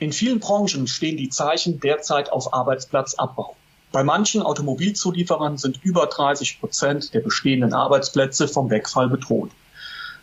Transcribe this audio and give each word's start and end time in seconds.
In 0.00 0.12
vielen 0.12 0.38
Branchen 0.38 0.86
stehen 0.86 1.16
die 1.16 1.28
Zeichen 1.28 1.80
derzeit 1.80 2.30
auf 2.30 2.54
Arbeitsplatzabbau. 2.54 3.56
Bei 3.90 4.04
manchen 4.04 4.42
Automobilzulieferern 4.42 5.58
sind 5.58 5.80
über 5.82 6.06
30 6.06 6.60
Prozent 6.60 7.14
der 7.14 7.20
bestehenden 7.20 7.72
Arbeitsplätze 7.72 8.46
vom 8.46 8.70
Wegfall 8.70 9.08
bedroht. 9.08 9.50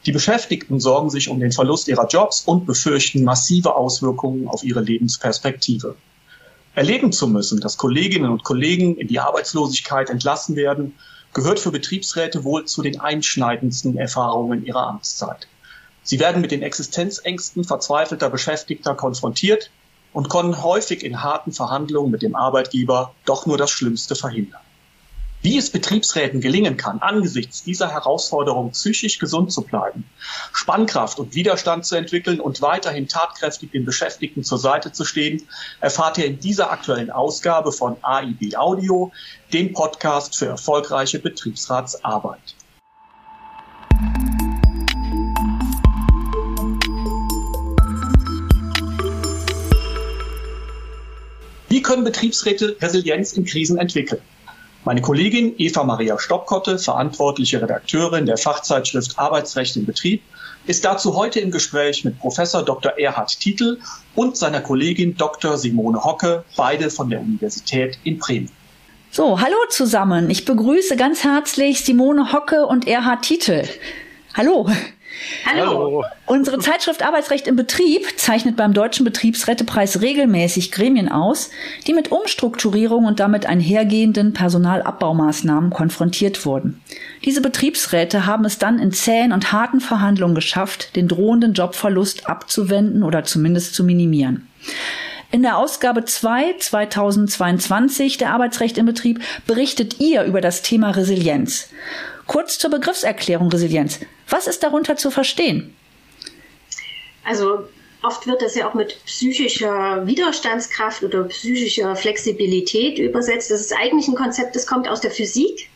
Die 0.05 0.13
Beschäftigten 0.13 0.79
sorgen 0.79 1.09
sich 1.09 1.29
um 1.29 1.41
den 1.41 1.51
Verlust 1.51 1.89
ihrer 1.89 2.07
Jobs 2.07 2.41
und 2.45 2.65
befürchten 2.65 3.23
massive 3.25 3.75
Auswirkungen 3.75 4.47
auf 4.47 4.63
ihre 4.63 4.81
Lebensperspektive. 4.81 5.95
Erleben 6.75 7.11
zu 7.11 7.27
müssen, 7.27 7.59
dass 7.59 7.77
Kolleginnen 7.77 8.29
und 8.29 8.43
Kollegen 8.43 8.95
in 8.97 9.07
die 9.07 9.19
Arbeitslosigkeit 9.19 10.09
entlassen 10.09 10.55
werden, 10.55 10.93
gehört 11.33 11.59
für 11.59 11.71
Betriebsräte 11.71 12.45
wohl 12.45 12.65
zu 12.65 12.81
den 12.81 13.01
einschneidendsten 13.01 13.97
Erfahrungen 13.97 14.65
ihrer 14.65 14.87
Amtszeit. 14.87 15.47
Sie 16.05 16.19
werden 16.19 16.39
mit 16.39 16.51
den 16.51 16.61
Existenzängsten 16.61 17.63
verzweifelter 17.63 18.29
Beschäftigter 18.29 18.93
konfrontiert 18.93 19.71
und 20.13 20.29
können 20.29 20.61
häufig 20.61 21.03
in 21.03 21.23
harten 21.23 21.51
Verhandlungen 21.51 22.11
mit 22.11 22.21
dem 22.21 22.35
Arbeitgeber 22.35 23.15
doch 23.25 23.47
nur 23.47 23.57
das 23.57 23.71
Schlimmste 23.71 24.15
verhindern. 24.15 24.61
Wie 25.41 25.57
es 25.57 25.71
Betriebsräten 25.71 26.41
gelingen 26.41 26.77
kann, 26.77 26.99
angesichts 26.99 27.63
dieser 27.63 27.91
Herausforderung 27.91 28.71
psychisch 28.71 29.17
gesund 29.17 29.51
zu 29.51 29.63
bleiben, 29.63 30.05
Spannkraft 30.53 31.17
und 31.19 31.33
Widerstand 31.33 31.87
zu 31.87 31.95
entwickeln 31.95 32.39
und 32.39 32.61
weiterhin 32.61 33.07
tatkräftig 33.07 33.71
den 33.71 33.83
Beschäftigten 33.83 34.43
zur 34.43 34.59
Seite 34.59 34.91
zu 34.91 35.05
stehen, 35.05 35.47
erfahrt 35.81 36.19
ihr 36.19 36.25
in 36.25 36.39
dieser 36.39 36.71
aktuellen 36.71 37.09
Ausgabe 37.09 37.71
von 37.71 37.97
AIB 38.03 38.55
Audio, 38.57 39.11
dem 39.53 39.73
Podcast 39.73 40.35
für 40.35 40.45
erfolgreiche 40.45 41.17
Betriebsratsarbeit. 41.17 42.55
Können 51.85 52.03
Betriebsräte 52.03 52.75
Resilienz 52.81 53.33
in 53.33 53.45
Krisen 53.45 53.77
entwickeln? 53.77 54.21
Meine 54.85 55.01
Kollegin 55.01 55.53
Eva 55.57 55.83
Maria 55.83 56.19
Stoppkotte, 56.19 56.79
verantwortliche 56.79 57.61
Redakteurin 57.61 58.25
der 58.25 58.37
Fachzeitschrift 58.37 59.17
Arbeitsrecht 59.17 59.75
im 59.77 59.85
Betrieb, 59.85 60.21
ist 60.65 60.83
dazu 60.83 61.15
heute 61.15 61.39
im 61.39 61.51
Gespräch 61.51 62.03
mit 62.03 62.19
Professor 62.19 62.63
Dr. 62.63 62.97
Erhard 62.97 63.39
Titel 63.39 63.79
und 64.15 64.35
seiner 64.35 64.61
Kollegin 64.61 65.15
Dr. 65.15 65.57
Simone 65.57 66.03
Hocke, 66.03 66.43
beide 66.57 66.89
von 66.89 67.09
der 67.09 67.19
Universität 67.19 67.99
in 68.03 68.17
Bremen. 68.17 68.49
So, 69.11 69.39
hallo 69.39 69.57
zusammen. 69.69 70.29
Ich 70.29 70.43
begrüße 70.43 70.95
ganz 70.97 71.23
herzlich 71.23 71.85
Simone 71.85 72.33
Hocke 72.33 72.65
und 72.65 72.87
Erhard 72.87 73.21
Titel. 73.23 73.63
Hallo. 74.33 74.67
Hallo. 75.45 76.03
Unsere 76.25 76.59
Zeitschrift 76.59 77.03
Arbeitsrecht 77.03 77.47
im 77.47 77.55
Betrieb 77.55 78.17
zeichnet 78.17 78.55
beim 78.55 78.73
Deutschen 78.73 79.05
Betriebsrätepreis 79.05 80.01
regelmäßig 80.01 80.71
Gremien 80.71 81.11
aus, 81.11 81.51
die 81.87 81.93
mit 81.93 82.11
Umstrukturierung 82.11 83.05
und 83.05 83.19
damit 83.19 83.45
einhergehenden 83.45 84.33
Personalabbaumaßnahmen 84.33 85.69
konfrontiert 85.69 86.45
wurden. 86.45 86.81
Diese 87.23 87.41
Betriebsräte 87.41 88.25
haben 88.25 88.45
es 88.45 88.57
dann 88.57 88.79
in 88.79 88.91
zähen 88.91 89.31
und 89.31 89.51
harten 89.51 89.79
Verhandlungen 89.79 90.35
geschafft, 90.35 90.95
den 90.95 91.07
drohenden 91.07 91.53
Jobverlust 91.53 92.27
abzuwenden 92.27 93.03
oder 93.03 93.23
zumindest 93.23 93.75
zu 93.75 93.83
minimieren. 93.83 94.47
In 95.31 95.41
der 95.41 95.57
Ausgabe 95.57 96.05
2 96.05 96.55
2022 96.59 98.17
der 98.17 98.31
Arbeitsrecht 98.31 98.77
im 98.77 98.85
Betrieb 98.85 99.21
berichtet 99.45 99.99
ihr 99.99 100.23
über 100.23 100.39
das 100.39 100.61
Thema 100.61 100.91
Resilienz. 100.91 101.69
Kurz 102.27 102.57
zur 102.57 102.71
Begriffserklärung 102.71 103.49
Resilienz. 103.49 103.99
Was 104.29 104.47
ist 104.47 104.63
darunter 104.63 104.97
zu 104.97 105.11
verstehen? 105.11 105.75
Also 107.23 107.67
oft 108.03 108.27
wird 108.27 108.41
das 108.41 108.55
ja 108.55 108.69
auch 108.69 108.73
mit 108.73 109.03
psychischer 109.05 110.05
Widerstandskraft 110.05 111.03
oder 111.03 111.23
psychischer 111.25 111.95
Flexibilität 111.95 112.97
übersetzt. 112.97 113.51
Das 113.51 113.61
ist 113.61 113.73
eigentlich 113.73 114.07
ein 114.07 114.15
Konzept, 114.15 114.55
das 114.55 114.67
kommt 114.67 114.87
aus 114.87 115.01
der 115.01 115.11
Physik. 115.11 115.69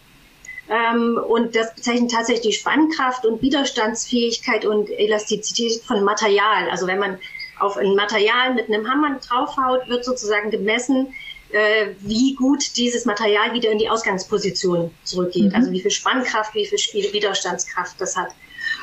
Ähm, 0.69 1.19
und 1.27 1.55
das 1.55 1.73
bezeichnet 1.73 2.11
tatsächlich 2.11 2.59
Spannkraft 2.59 3.25
und 3.25 3.41
Widerstandsfähigkeit 3.41 4.65
und 4.65 4.89
Elastizität 4.89 5.81
von 5.83 6.03
Material. 6.03 6.69
Also 6.69 6.85
wenn 6.85 6.99
man 6.99 7.17
auf 7.59 7.77
ein 7.77 7.95
Material 7.95 8.53
mit 8.53 8.69
einem 8.69 8.87
Hammer 8.89 9.19
draufhaut, 9.19 9.87
wird 9.87 10.05
sozusagen 10.05 10.51
gemessen, 10.51 11.13
äh, 11.51 11.87
wie 12.01 12.35
gut 12.35 12.77
dieses 12.77 13.05
Material 13.05 13.53
wieder 13.53 13.71
in 13.71 13.79
die 13.79 13.89
Ausgangsposition 13.89 14.91
zurückgeht. 15.03 15.51
Mhm. 15.51 15.55
Also 15.55 15.71
wie 15.71 15.81
viel 15.81 15.91
Spannkraft, 15.91 16.53
wie 16.53 16.65
viel 16.65 17.13
Widerstandskraft 17.13 17.99
das 17.99 18.15
hat. 18.15 18.29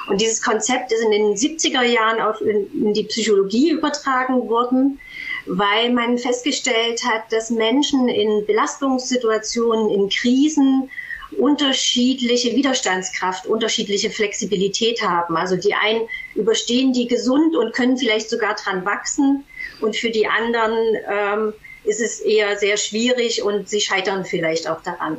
Und 0.09 0.21
dieses 0.21 0.43
Konzept 0.43 0.93
ist 0.93 1.03
in 1.03 1.11
den 1.11 1.35
70er 1.35 1.83
Jahren 1.83 2.21
auch 2.21 2.41
in, 2.41 2.87
in 2.87 2.95
die 2.95 3.05
Psychologie 3.05 3.71
übertragen 3.71 4.49
worden, 4.49 4.99
weil 5.47 5.93
man 5.93 6.19
festgestellt 6.19 7.03
hat, 7.05 7.33
dass 7.33 7.51
Menschen 7.51 8.09
in 8.09 8.45
Belastungssituationen, 8.47 9.91
in 9.91 10.09
Krisen 10.09 10.91
unterschiedliche 11.39 12.55
Widerstandskraft, 12.55 13.47
unterschiedliche 13.47 14.11
Flexibilität 14.11 15.03
haben. 15.03 15.37
Also 15.37 15.57
die 15.57 15.75
einen 15.75 16.09
überstehen 16.35 16.93
die 16.93 17.09
gesund 17.09 17.57
und 17.57 17.75
können 17.75 17.97
vielleicht 17.97 18.31
sogar 18.31 18.55
dran 18.55 18.85
wachsen 18.85 19.45
und 19.81 19.97
für 19.97 20.11
die 20.11 20.27
anderen 20.27 20.73
ähm, 21.11 21.53
ist 21.87 22.01
es 22.01 22.21
eher 22.21 22.59
sehr 22.59 22.77
schwierig 22.77 23.43
und 23.43 23.69
sie 23.69 23.81
scheitern 23.81 24.25
vielleicht 24.25 24.69
auch 24.69 24.83
daran. 24.83 25.19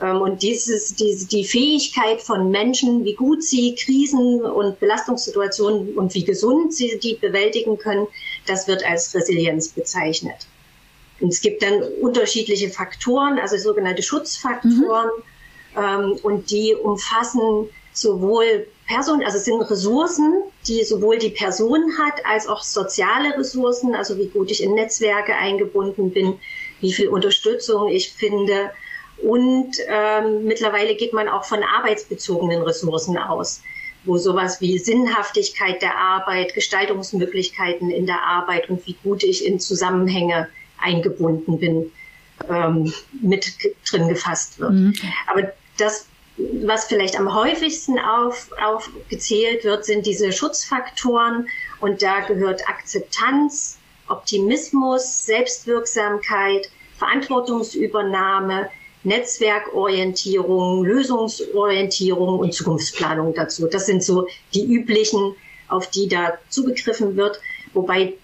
Ähm, 0.00 0.20
und 0.20 0.42
dieses, 0.42 0.94
diese, 0.94 1.26
die 1.26 1.44
Fähigkeit 1.44 2.20
von 2.20 2.50
Menschen, 2.50 3.04
wie 3.04 3.14
gut 3.14 3.42
sie 3.42 3.74
Krisen 3.74 4.42
und 4.42 4.78
Belastungssituationen 4.80 5.94
und 5.94 6.14
wie 6.14 6.24
gesund 6.24 6.74
sie 6.74 6.98
die 6.98 7.14
bewältigen 7.14 7.78
können, 7.78 8.06
das 8.46 8.68
wird 8.68 8.84
als 8.84 9.14
Resilienz 9.14 9.68
bezeichnet. 9.68 10.46
Und 11.20 11.32
es 11.32 11.40
gibt 11.40 11.62
dann 11.62 11.82
unterschiedliche 12.00 12.68
Faktoren, 12.68 13.38
also 13.38 13.56
sogenannte 13.56 14.02
Schutzfaktoren, 14.02 15.10
mhm. 15.74 15.82
ähm, 15.82 16.18
und 16.22 16.50
die 16.50 16.74
umfassen 16.74 17.68
sowohl 17.92 18.66
Person, 18.86 19.22
also 19.24 19.38
es 19.38 19.44
sind 19.44 19.60
Ressourcen, 19.62 20.42
die 20.66 20.84
sowohl 20.84 21.18
die 21.18 21.30
Person 21.30 21.82
hat, 21.98 22.24
als 22.24 22.46
auch 22.46 22.62
soziale 22.62 23.36
Ressourcen, 23.36 23.94
also 23.94 24.16
wie 24.16 24.28
gut 24.28 24.50
ich 24.50 24.62
in 24.62 24.74
Netzwerke 24.74 25.34
eingebunden 25.34 26.12
bin, 26.12 26.38
wie 26.80 26.92
viel 26.92 27.08
Unterstützung 27.08 27.88
ich 27.88 28.12
finde. 28.12 28.70
Und 29.22 29.76
ähm, 29.88 30.44
mittlerweile 30.44 30.94
geht 30.94 31.12
man 31.12 31.28
auch 31.28 31.44
von 31.44 31.62
arbeitsbezogenen 31.62 32.62
Ressourcen 32.62 33.18
aus, 33.18 33.62
wo 34.04 34.18
sowas 34.18 34.60
wie 34.60 34.78
Sinnhaftigkeit 34.78 35.82
der 35.82 35.96
Arbeit, 35.96 36.54
Gestaltungsmöglichkeiten 36.54 37.90
in 37.90 38.06
der 38.06 38.22
Arbeit 38.22 38.70
und 38.70 38.86
wie 38.86 38.96
gut 39.02 39.24
ich 39.24 39.44
in 39.44 39.58
Zusammenhänge 39.58 40.48
eingebunden 40.78 41.58
bin, 41.58 41.90
ähm, 42.48 42.92
mit 43.20 43.52
drin 43.90 44.08
gefasst 44.08 44.60
wird. 44.60 44.72
Mhm. 44.72 44.94
Aber 45.26 45.50
das 45.78 46.06
was 46.36 46.84
vielleicht 46.84 47.18
am 47.18 47.34
häufigsten 47.34 47.98
auf, 47.98 48.50
aufgezählt 48.62 49.64
wird, 49.64 49.84
sind 49.84 50.06
diese 50.06 50.32
Schutzfaktoren. 50.32 51.48
Und 51.80 52.02
da 52.02 52.20
gehört 52.20 52.68
Akzeptanz, 52.68 53.78
Optimismus, 54.08 55.24
Selbstwirksamkeit, 55.24 56.70
Verantwortungsübernahme, 56.98 58.70
Netzwerkorientierung, 59.04 60.84
Lösungsorientierung 60.84 62.38
und 62.38 62.52
Zukunftsplanung 62.52 63.34
dazu. 63.34 63.66
Das 63.66 63.86
sind 63.86 64.02
so 64.02 64.26
die 64.52 64.64
üblichen, 64.64 65.34
auf 65.68 65.88
die 65.88 66.08
da 66.08 66.34
zugegriffen 66.48 67.16
wird, 67.16 67.40
wobei 67.72 68.14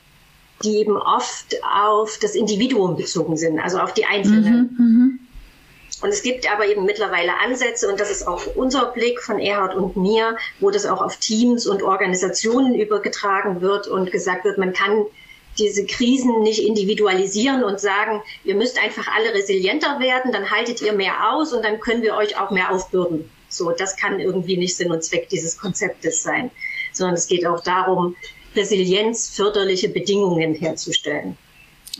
die 0.65 0.79
eben 0.79 0.97
oft 0.97 1.57
auf 1.63 2.19
das 2.21 2.35
Individuum 2.35 2.97
bezogen 2.97 3.37
sind, 3.37 3.59
also 3.59 3.79
auf 3.79 3.95
die 3.95 4.05
Einzelnen. 4.05 4.77
Mhm, 4.77 4.85
mhm. 4.85 5.21
Und 6.03 6.09
es 6.09 6.23
gibt 6.23 6.53
aber 6.53 6.67
eben 6.67 6.85
mittlerweile 6.85 7.39
Ansätze, 7.39 7.89
und 7.89 8.01
das 8.01 8.11
ist 8.11 8.27
auch 8.27 8.43
unser 8.57 8.87
Blick 8.87 9.23
von 9.23 9.39
Erhard 9.39 9.77
und 9.77 9.97
mir, 9.97 10.37
wo 10.59 10.71
das 10.71 10.85
auch 10.85 11.01
auf 11.01 11.17
Teams 11.17 11.67
und 11.67 11.83
Organisationen 11.83 12.75
übergetragen 12.75 13.61
wird 13.61 13.87
und 13.87 14.11
gesagt 14.11 14.45
wird, 14.45 14.59
man 14.59 14.73
kann 14.73 15.07
diese 15.59 15.87
Krisen 15.87 16.43
nicht 16.43 16.61
individualisieren 16.61 17.63
und 17.63 17.79
sagen, 17.79 18.21
ihr 18.43 18.57
müsst 18.57 18.83
einfach 18.83 19.07
alle 19.15 19.33
resilienter 19.33 20.01
werden, 20.01 20.33
dann 20.33 20.51
haltet 20.51 20.83
ihr 20.83 20.93
mehr 20.93 21.33
aus 21.33 21.53
und 21.53 21.65
dann 21.65 21.79
können 21.79 22.03
wir 22.03 22.17
euch 22.17 22.39
auch 22.39 22.51
mehr 22.51 22.73
aufbürden. 22.73 23.31
So, 23.49 23.71
das 23.71 23.97
kann 23.97 24.19
irgendwie 24.19 24.57
nicht 24.57 24.77
Sinn 24.77 24.91
und 24.91 25.05
Zweck 25.05 25.29
dieses 25.29 25.59
Konzeptes 25.59 26.23
sein, 26.23 26.51
sondern 26.93 27.15
es 27.15 27.27
geht 27.29 27.47
auch 27.47 27.63
darum, 27.63 28.17
resilienzförderliche 28.57 29.89
Bedingungen 29.89 30.55
herzustellen. 30.55 31.37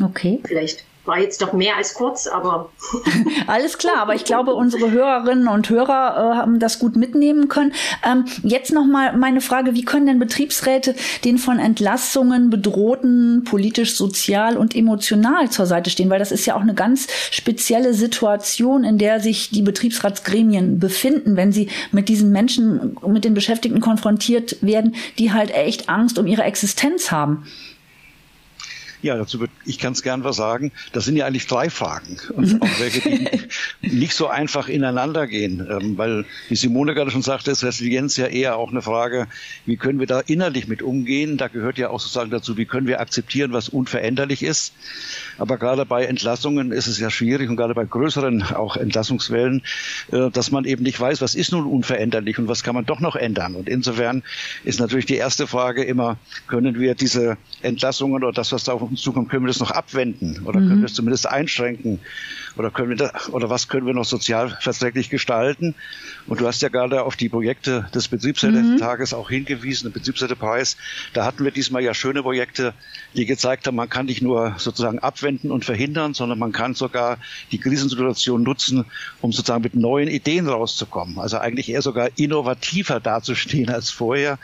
Okay. 0.03 0.41
Vielleicht 0.45 0.85
war 1.05 1.19
jetzt 1.19 1.43
doch 1.43 1.53
mehr 1.53 1.77
als 1.77 1.95
kurz, 1.95 2.27
aber. 2.27 2.71
Alles 3.47 3.79
klar, 3.79 3.97
aber 3.99 4.15
ich 4.15 4.25
glaube, 4.25 4.55
unsere 4.55 4.91
Hörerinnen 4.91 5.49
und 5.49 5.69
Hörer 5.69 6.33
äh, 6.33 6.37
haben 6.37 6.61
das 6.61 6.79
gut 6.79 6.97
mitnehmen 6.97 7.49
können. 7.49 7.73
Ähm, 8.05 8.25
jetzt 8.43 8.73
nochmal 8.73 9.17
meine 9.17 9.41
Frage, 9.41 9.75
wie 9.75 9.85
können 9.85 10.07
denn 10.07 10.19
Betriebsräte 10.21 10.95
den 11.25 11.39
von 11.39 11.59
Entlassungen 11.59 12.51
bedrohten 12.51 13.43
politisch, 13.45 13.97
sozial 13.97 14.57
und 14.57 14.77
emotional 14.77 15.51
zur 15.51 15.67
Seite 15.67 15.91
stehen? 15.91 16.09
Weil 16.09 16.21
das 16.21 16.33
ist 16.33 16.47
ja 16.47 16.55
auch 16.55 16.61
eine 16.61 16.75
ganz 16.75 17.09
spezielle 17.33 17.95
Situation, 17.95 18.85
in 18.85 18.99
der 18.99 19.19
sich 19.19 19.51
die 19.51 19.63
Betriebsratsgremien 19.63 20.79
befinden, 20.79 21.37
wenn 21.37 21.51
sie 21.51 21.69
mit 21.91 22.09
diesen 22.09 22.31
Menschen, 22.31 22.97
mit 23.07 23.25
den 23.25 23.35
Beschäftigten 23.35 23.81
konfrontiert 23.81 24.57
werden, 24.61 24.95
die 25.19 25.33
halt 25.33 25.51
echt 25.51 25.89
Angst 25.89 26.19
um 26.19 26.27
ihre 26.29 26.43
Existenz 26.43 27.11
haben. 27.11 27.45
Ja, 29.03 29.17
dazu 29.17 29.41
würde 29.41 29.53
ich 29.67 29.81
ganz 29.81 30.03
gern 30.03 30.23
was 30.23 30.37
sagen. 30.37 30.71
Das 30.93 31.05
sind 31.05 31.17
ja 31.17 31.27
eigentlich 31.27 31.49
drei 31.49 31.71
Fragen 31.71 32.19
und 32.35 32.63
auch 32.63 32.81
welche, 32.81 33.01
die 33.01 33.31
nicht 33.83 34.15
so 34.15 34.29
einfach 34.29 34.69
ineinander 34.69 35.27
gehen, 35.27 35.67
ähm, 35.69 35.99
weil 35.99 36.25
wie 36.49 36.55
Simone 36.55 36.95
gerade 36.95 37.11
schon 37.11 37.23
sagte, 37.23 37.51
ist 37.51 37.65
Resilienz 37.65 38.17
ja 38.17 38.27
eher 38.27 38.57
auch 38.57 38.71
eine 38.71 38.81
Frage, 38.81 39.27
wie 39.67 39.77
können 39.77 39.99
wir 39.99 40.07
da 40.07 40.21
innerlich 40.21 40.69
mit 40.69 40.83
umgehen? 40.83 41.37
Da 41.37 41.49
gehört 41.49 41.79
ja 41.79 41.91
auch 41.91 41.99
sozusagen 41.99 42.31
dazu, 42.31 42.57
wie 42.57 42.65
können 42.65 42.87
wir 42.87 43.01
akzeptieren, 43.01 43.53
was 43.53 43.69
unveränderlich 43.69 44.45
ist. 44.45 44.73
Aber 45.37 45.59
gerade 45.59 45.85
bei 45.85 46.05
Entlassungen 46.05 46.71
ist 46.71 46.87
es 46.87 47.01
ja 47.01 47.11
schwierig 47.11 47.51
und 47.51 47.57
gerade 47.57 47.75
bei 47.75 47.85
größeren 47.85 48.43
auch 48.55 48.77
Entlassungswellen, 48.77 49.63
äh, 50.13 50.31
dass 50.31 50.53
man 50.53 50.65
eben 50.65 50.85
nicht 50.85 51.01
weiß, 51.01 51.21
was 51.21 51.35
ist 51.35 51.51
nun 51.51 51.67
unveränderlich 51.67 52.39
und 52.39 52.47
was 52.47 52.63
kann 52.63 52.77
man 52.77 52.87
doch 52.87 53.01
noch 53.01 53.17
ändern. 53.17 53.57
Und 53.57 53.69
insofern 53.69 54.23
ist 54.63 54.79
natürlich 54.79 55.07
die 55.07 55.17
erste 55.17 55.49
Frage 55.49 55.83
immer, 55.83 56.19
können 56.47 56.79
wir 56.79 56.95
diese 56.95 57.37
Entlassungen 57.63 58.23
oder 58.23 58.33
das, 58.33 58.53
was 58.53 58.63
da 58.63 58.73
auf 58.75 58.92
uns 58.93 59.03
zukommt, 59.03 59.29
können 59.29 59.45
wir 59.45 59.49
das 59.49 59.61
noch 59.61 59.71
abwenden 59.71 60.43
oder 60.45 60.61
mhm. 60.61 60.69
können 60.69 60.81
wir 60.81 60.87
es 60.87 60.95
zumindest 60.95 61.29
einschränken 61.29 61.99
oder 62.57 62.71
können 62.71 62.91
wir 62.91 62.97
da, 62.97 63.13
oder 63.31 63.51
was 63.51 63.69
können 63.69 63.87
wir 63.87 63.95
noch 63.95 64.05
sozialverträglich 64.05 65.11
gestalten? 65.11 65.75
Und 66.27 66.41
du 66.41 66.47
hast 66.47 66.63
ja 66.63 66.69
gerade 66.69 67.03
auf 67.03 67.17
die 67.17 67.29
Projekte 67.29 67.89
des 67.95 68.09
Betriebsleitertages 68.09 69.13
mhm. 69.13 69.19
auch 69.19 69.31
hingewiesen, 69.31 69.89
den 69.89 69.93
Betriebsleiterpreis. 69.93 70.77
Da 71.15 71.25
hatten 71.25 71.45
wir 71.45 71.51
diesmal 71.51 71.83
ja 71.83 71.95
schöne 71.95 72.23
Projekte, 72.23 72.75
die 73.15 73.27
gezeigt 73.27 73.67
haben, 73.67 73.77
man 73.77 73.89
kann 73.89 74.07
nicht 74.07 74.23
nur 74.23 74.55
sozusagen 74.59 74.99
abwenden 74.99 75.51
und 75.51 75.65
verhindern, 75.65 76.15
sondern 76.15 76.39
man 76.39 76.53
kann 76.53 76.75
sogar 76.75 77.19
die 77.51 77.59
Krisensituation 77.59 78.43
nutzen, 78.43 78.85
um 79.21 79.33
sozusagen 79.33 79.63
mit 79.63 79.75
neuen 79.75 80.09
Ideen 80.09 80.49
rauszukommen. 80.49 81.19
Also 81.19 81.39
eigentlich 81.39 81.71
eher 81.71 81.83
sogar 81.83 82.11
innovativer 82.17 83.01
dazustehen 83.01 83.71
als 83.71 83.91
vorher. 83.91 84.39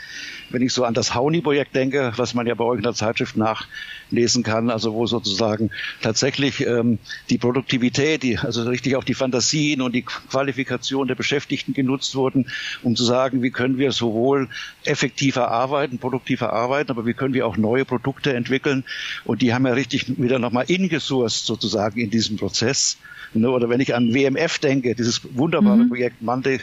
Wenn 0.50 0.62
ich 0.62 0.72
so 0.72 0.84
an 0.84 0.94
das 0.94 1.14
Hauni-Projekt 1.14 1.74
denke, 1.74 2.12
was 2.16 2.34
man 2.34 2.46
ja 2.46 2.54
bei 2.54 2.64
euch 2.64 2.78
in 2.78 2.82
der 2.82 2.94
Zeitschrift 2.94 3.36
nachlesen 3.36 4.42
kann, 4.42 4.70
also 4.70 4.94
wo 4.94 5.06
sozusagen 5.06 5.70
tatsächlich 6.00 6.66
ähm, 6.66 6.98
die 7.28 7.38
Produktivität, 7.38 7.97
die, 7.98 8.38
also 8.38 8.62
richtig 8.62 8.96
auch 8.96 9.04
die 9.04 9.14
Fantasien 9.14 9.82
und 9.82 9.94
die 9.94 10.02
Qualifikation 10.02 11.08
der 11.08 11.14
Beschäftigten 11.14 11.74
genutzt 11.74 12.14
wurden, 12.14 12.46
um 12.82 12.96
zu 12.96 13.04
sagen, 13.04 13.42
wie 13.42 13.50
können 13.50 13.78
wir 13.78 13.92
sowohl 13.92 14.48
effektiver 14.84 15.50
arbeiten, 15.50 15.98
produktiver 15.98 16.52
arbeiten, 16.52 16.90
aber 16.90 17.06
wie 17.06 17.14
können 17.14 17.34
wir 17.34 17.46
auch 17.46 17.56
neue 17.56 17.84
Produkte 17.84 18.34
entwickeln. 18.34 18.84
Und 19.24 19.42
die 19.42 19.52
haben 19.52 19.66
ja 19.66 19.72
richtig 19.72 20.06
wieder 20.18 20.38
nochmal 20.38 20.66
ingesourced 20.68 21.44
sozusagen 21.44 22.00
in 22.00 22.10
diesem 22.10 22.36
Prozess. 22.36 22.98
Ne, 23.34 23.50
oder 23.50 23.68
wenn 23.68 23.80
ich 23.80 23.94
an 23.94 24.14
WMF 24.14 24.58
denke, 24.58 24.94
dieses 24.94 25.20
wunderbare 25.36 25.76
mhm. 25.76 25.88
Projekt 25.88 26.22
Monday 26.22 26.60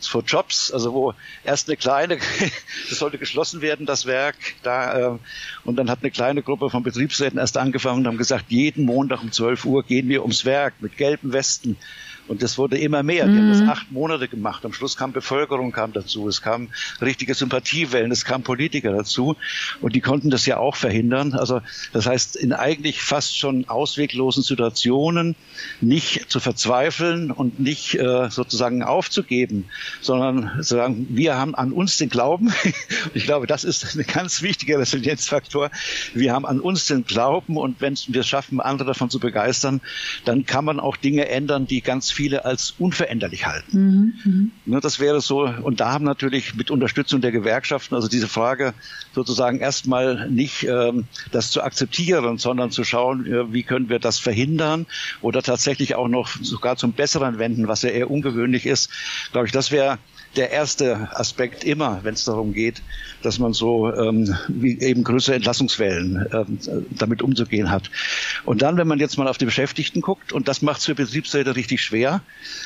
for 0.00 0.22
Jobs, 0.22 0.70
also 0.70 0.92
wo 0.92 1.14
erst 1.44 1.68
eine 1.68 1.76
kleine, 1.76 2.18
das 2.88 2.98
sollte 2.98 3.18
geschlossen 3.18 3.60
werden, 3.60 3.86
das 3.86 4.06
Werk, 4.06 4.36
da, 4.62 5.14
äh, 5.14 5.18
und 5.64 5.76
dann 5.76 5.90
hat 5.90 6.00
eine 6.02 6.10
kleine 6.10 6.42
Gruppe 6.42 6.70
von 6.70 6.82
Betriebsräten 6.82 7.38
erst 7.38 7.56
angefangen 7.56 8.00
und 8.00 8.06
haben 8.06 8.18
gesagt, 8.18 8.46
jeden 8.48 8.84
Montag 8.84 9.22
um 9.22 9.32
12 9.32 9.64
Uhr 9.64 9.82
gehen 9.84 10.08
wir 10.08 10.22
ums 10.22 10.44
Werk 10.44 10.74
mit 10.80 10.96
gelben 10.96 11.32
Westen 11.32 11.76
und 12.28 12.42
das 12.42 12.58
wurde 12.58 12.78
immer 12.78 13.02
mehr. 13.02 13.26
Die 13.26 13.36
haben 13.36 13.50
das 13.50 13.60
mhm. 13.60 13.68
acht 13.68 13.92
Monate 13.92 14.28
gemacht. 14.28 14.64
Am 14.64 14.72
Schluss 14.72 14.96
kam 14.96 15.12
Bevölkerung 15.12 15.72
kam 15.72 15.92
dazu. 15.92 16.28
Es 16.28 16.42
kamen 16.42 16.70
richtige 17.00 17.34
Sympathiewellen. 17.34 18.10
Es 18.10 18.24
kamen 18.24 18.42
Politiker 18.42 18.92
dazu. 18.92 19.36
Und 19.80 19.94
die 19.94 20.00
konnten 20.00 20.30
das 20.30 20.46
ja 20.46 20.56
auch 20.56 20.76
verhindern. 20.76 21.34
Also 21.34 21.60
das 21.92 22.06
heißt, 22.06 22.36
in 22.36 22.52
eigentlich 22.52 23.02
fast 23.02 23.38
schon 23.38 23.68
ausweglosen 23.68 24.42
Situationen 24.42 25.36
nicht 25.80 26.30
zu 26.30 26.40
verzweifeln 26.40 27.30
und 27.30 27.60
nicht 27.60 27.94
äh, 27.94 28.28
sozusagen 28.30 28.82
aufzugeben, 28.82 29.66
sondern 30.00 30.62
zu 30.62 30.74
sagen, 30.76 31.06
wir 31.10 31.36
haben 31.36 31.54
an 31.54 31.72
uns 31.72 31.96
den 31.96 32.08
Glauben. 32.08 32.52
ich 33.14 33.24
glaube, 33.24 33.46
das 33.46 33.64
ist 33.64 33.96
ein 33.96 34.04
ganz 34.06 34.42
wichtiger 34.42 34.78
Resilienzfaktor. 34.78 35.70
Wir 36.14 36.32
haben 36.32 36.46
an 36.46 36.60
uns 36.60 36.86
den 36.86 37.04
Glauben 37.04 37.56
und 37.56 37.80
wenn 37.80 37.96
wir 38.08 38.20
es 38.20 38.28
schaffen, 38.28 38.60
andere 38.60 38.88
davon 38.88 39.10
zu 39.10 39.20
begeistern, 39.20 39.80
dann 40.24 40.44
kann 40.46 40.64
man 40.64 40.80
auch 40.80 40.96
Dinge 40.96 41.28
ändern, 41.28 41.66
die 41.66 41.80
ganz 41.80 42.10
viele 42.16 42.44
als 42.44 42.74
unveränderlich 42.78 43.46
halten. 43.46 43.78
Mhm, 43.78 44.14
mhm, 44.24 44.52
ne, 44.64 44.80
das 44.80 44.98
wäre 44.98 45.20
so, 45.20 45.42
und 45.42 45.80
da 45.80 45.92
haben 45.92 46.04
natürlich 46.04 46.54
mit 46.54 46.70
Unterstützung 46.70 47.20
der 47.20 47.30
Gewerkschaften, 47.30 47.94
also 47.94 48.08
diese 48.08 48.26
Frage 48.26 48.72
sozusagen 49.16 49.60
erstmal 49.60 50.28
nicht 50.30 50.64
ähm, 50.64 51.06
das 51.32 51.50
zu 51.50 51.62
akzeptieren, 51.62 52.36
sondern 52.36 52.70
zu 52.70 52.84
schauen, 52.84 53.24
äh, 53.26 53.50
wie 53.50 53.62
können 53.62 53.88
wir 53.88 53.98
das 53.98 54.18
verhindern 54.18 54.84
oder 55.22 55.42
tatsächlich 55.42 55.94
auch 55.94 56.06
noch 56.08 56.28
sogar 56.28 56.76
zum 56.76 56.92
Besseren 56.92 57.38
wenden, 57.38 57.66
was 57.66 57.80
ja 57.80 57.88
eher 57.88 58.10
ungewöhnlich 58.10 58.66
ist. 58.66 58.90
Glaube 59.32 59.46
ich, 59.46 59.52
das 59.52 59.72
wäre 59.72 59.98
der 60.36 60.50
erste 60.50 61.08
Aspekt 61.18 61.64
immer, 61.64 62.00
wenn 62.02 62.12
es 62.12 62.24
darum 62.24 62.52
geht, 62.52 62.82
dass 63.22 63.38
man 63.38 63.54
so 63.54 63.90
ähm, 63.90 64.36
wie 64.48 64.78
eben 64.80 65.02
größere 65.02 65.34
Entlassungswellen 65.34 66.26
ähm, 66.30 66.58
damit 66.90 67.22
umzugehen 67.22 67.70
hat. 67.70 67.90
Und 68.44 68.60
dann, 68.60 68.76
wenn 68.76 68.86
man 68.86 68.98
jetzt 68.98 69.16
mal 69.16 69.28
auf 69.28 69.38
die 69.38 69.46
Beschäftigten 69.46 70.02
guckt, 70.02 70.34
und 70.34 70.46
das 70.46 70.60
macht 70.60 70.80
es 70.80 70.84
für 70.84 70.94
Betriebsräte 70.94 71.56
richtig 71.56 71.80
schwer, 71.80 72.20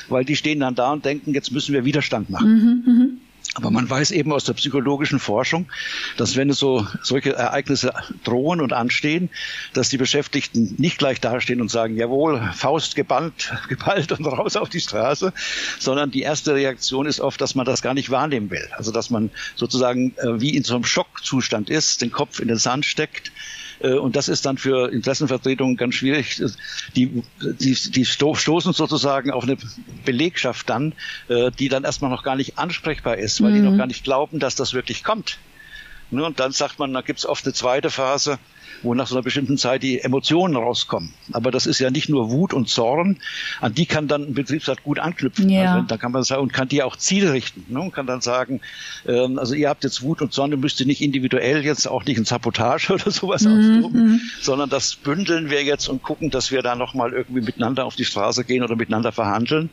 weil 0.09 0.25
die 0.25 0.35
stehen 0.35 0.59
dann 0.59 0.75
da 0.75 0.91
und 0.91 1.05
denken, 1.05 1.33
jetzt 1.33 1.53
müssen 1.53 1.73
wir 1.73 1.85
Widerstand 1.85 2.29
machen. 2.29 2.83
Mhm, 2.85 2.93
mh. 2.93 3.30
Aber 3.53 3.69
man 3.69 3.89
weiß 3.89 4.11
eben 4.11 4.31
aus 4.31 4.45
der 4.45 4.53
psychologischen 4.53 5.19
Forschung, 5.19 5.69
dass 6.15 6.37
wenn 6.37 6.49
es 6.49 6.57
so 6.57 6.87
solche 7.01 7.33
Ereignisse 7.33 7.93
drohen 8.23 8.61
und 8.61 8.71
anstehen, 8.71 9.29
dass 9.73 9.89
die 9.89 9.97
Beschäftigten 9.97 10.75
nicht 10.77 10.97
gleich 10.97 11.19
dastehen 11.19 11.59
und 11.59 11.69
sagen, 11.69 11.97
jawohl, 11.97 12.41
Faust 12.53 12.95
gebannt, 12.95 13.51
geballt 13.67 14.13
und 14.13 14.25
raus 14.25 14.55
auf 14.55 14.69
die 14.69 14.79
Straße, 14.79 15.33
sondern 15.79 16.11
die 16.11 16.21
erste 16.21 16.55
Reaktion 16.55 17.05
ist 17.05 17.19
oft, 17.19 17.41
dass 17.41 17.53
man 17.53 17.65
das 17.65 17.81
gar 17.81 17.93
nicht 17.93 18.09
wahrnehmen 18.09 18.49
will. 18.49 18.69
Also 18.77 18.93
dass 18.93 19.09
man 19.09 19.31
sozusagen 19.55 20.15
äh, 20.17 20.39
wie 20.39 20.55
in 20.55 20.63
so 20.63 20.75
einem 20.75 20.85
Schockzustand 20.85 21.69
ist, 21.69 22.01
den 22.01 22.11
Kopf 22.11 22.39
in 22.39 22.47
den 22.47 22.57
Sand 22.57 22.85
steckt, 22.85 23.33
und 23.89 24.15
das 24.15 24.27
ist 24.27 24.45
dann 24.45 24.57
für 24.57 24.91
Interessenvertretungen 24.91 25.77
ganz 25.77 25.95
schwierig. 25.95 26.41
Die, 26.95 27.23
die, 27.41 27.73
die 27.73 28.05
stoßen 28.05 28.73
sozusagen 28.73 29.31
auf 29.31 29.43
eine 29.43 29.57
Belegschaft 30.05 30.69
dann, 30.69 30.93
äh, 31.29 31.51
die 31.51 31.69
dann 31.69 31.83
erstmal 31.83 32.11
noch 32.11 32.23
gar 32.23 32.35
nicht 32.35 32.57
ansprechbar 32.57 33.17
ist, 33.17 33.41
weil 33.41 33.51
mhm. 33.51 33.55
die 33.55 33.61
noch 33.61 33.77
gar 33.77 33.87
nicht 33.87 34.03
glauben, 34.03 34.39
dass 34.39 34.55
das 34.55 34.73
wirklich 34.73 35.03
kommt. 35.03 35.37
Ne, 36.11 36.25
und 36.25 36.39
dann 36.39 36.51
sagt 36.51 36.77
man, 36.77 36.93
da 36.93 37.01
gibt 37.01 37.19
es 37.19 37.25
oft 37.25 37.45
eine 37.45 37.53
zweite 37.53 37.89
Phase, 37.89 38.37
wo 38.83 38.93
nach 38.93 39.07
so 39.07 39.15
einer 39.15 39.23
bestimmten 39.23 39.57
Zeit 39.57 39.83
die 39.83 40.01
Emotionen 40.01 40.55
rauskommen. 40.55 41.13
Aber 41.31 41.51
das 41.51 41.65
ist 41.65 41.79
ja 41.79 41.91
nicht 41.91 42.09
nur 42.09 42.31
Wut 42.31 42.53
und 42.53 42.69
Zorn, 42.69 43.17
an 43.59 43.73
die 43.73 43.85
kann 43.85 44.07
dann 44.07 44.23
ein 44.23 44.33
Betriebsrat 44.33 44.83
gut 44.83 44.99
anknüpfen. 44.99 45.49
Ja. 45.49 45.75
Also, 45.75 45.87
da 45.87 45.97
kann 45.97 46.11
man 46.11 46.23
sagen 46.23 46.41
und 46.41 46.53
kann 46.53 46.67
die 46.67 46.83
auch 46.83 46.95
zielrichten. 46.95 47.65
Ne? 47.69 47.81
Und 47.81 47.93
kann 47.93 48.07
dann 48.07 48.21
sagen, 48.21 48.61
ähm, 49.07 49.39
also 49.39 49.53
ihr 49.53 49.69
habt 49.69 49.83
jetzt 49.83 50.01
Wut 50.01 50.21
und 50.21 50.33
Zorn, 50.33 50.51
ihr 50.51 50.57
müsst 50.57 50.79
ihr 50.79 50.85
nicht 50.85 51.01
individuell 51.01 51.63
jetzt 51.63 51.87
auch 51.87 52.05
nicht 52.05 52.17
in 52.17 52.25
Sabotage 52.25 52.93
oder 52.93 53.11
sowas 53.11 53.43
mhm. 53.43 53.51
austoben, 53.51 54.03
mhm. 54.03 54.21
sondern 54.41 54.69
das 54.69 54.95
bündeln 54.95 55.49
wir 55.49 55.63
jetzt 55.63 55.87
und 55.87 56.03
gucken, 56.03 56.29
dass 56.29 56.51
wir 56.51 56.61
da 56.61 56.75
nochmal 56.75 57.13
irgendwie 57.13 57.41
miteinander 57.41 57.85
auf 57.85 57.95
die 57.95 58.05
Straße 58.05 58.43
gehen 58.43 58.63
oder 58.63 58.75
miteinander 58.75 59.11
verhandeln. 59.11 59.69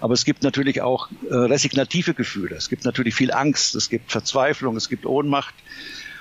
Aber 0.00 0.14
es 0.14 0.24
gibt 0.24 0.42
natürlich 0.42 0.82
auch 0.82 1.08
äh, 1.30 1.34
resignative 1.34 2.14
Gefühle. 2.14 2.56
Es 2.56 2.68
gibt 2.68 2.84
natürlich 2.84 3.14
viel 3.14 3.32
Angst, 3.32 3.74
es 3.74 3.88
gibt 3.88 4.12
Verzweiflung, 4.12 4.76
es 4.76 4.88
gibt 4.88 5.06
Ohnmacht. 5.06 5.54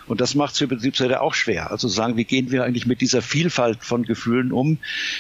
Und 0.08 0.22
das 0.22 0.36
macht 0.36 0.54
es 0.54 0.60
für 0.60 0.68
Betriebsräte 0.68 1.22
auch 1.22 1.34
schwer. 1.34 1.72
Also 1.72 1.88
sagen, 1.88 2.18
wie 2.18 2.26
gehen 2.26 2.52
wir 2.52 2.64
eigentlich 2.64 2.86
mit 2.86 3.02
dieser 3.02 3.22
Vielfalt 3.22 3.84
von 3.84 4.04
Gefühlen 4.04 4.52
um, 4.52 4.78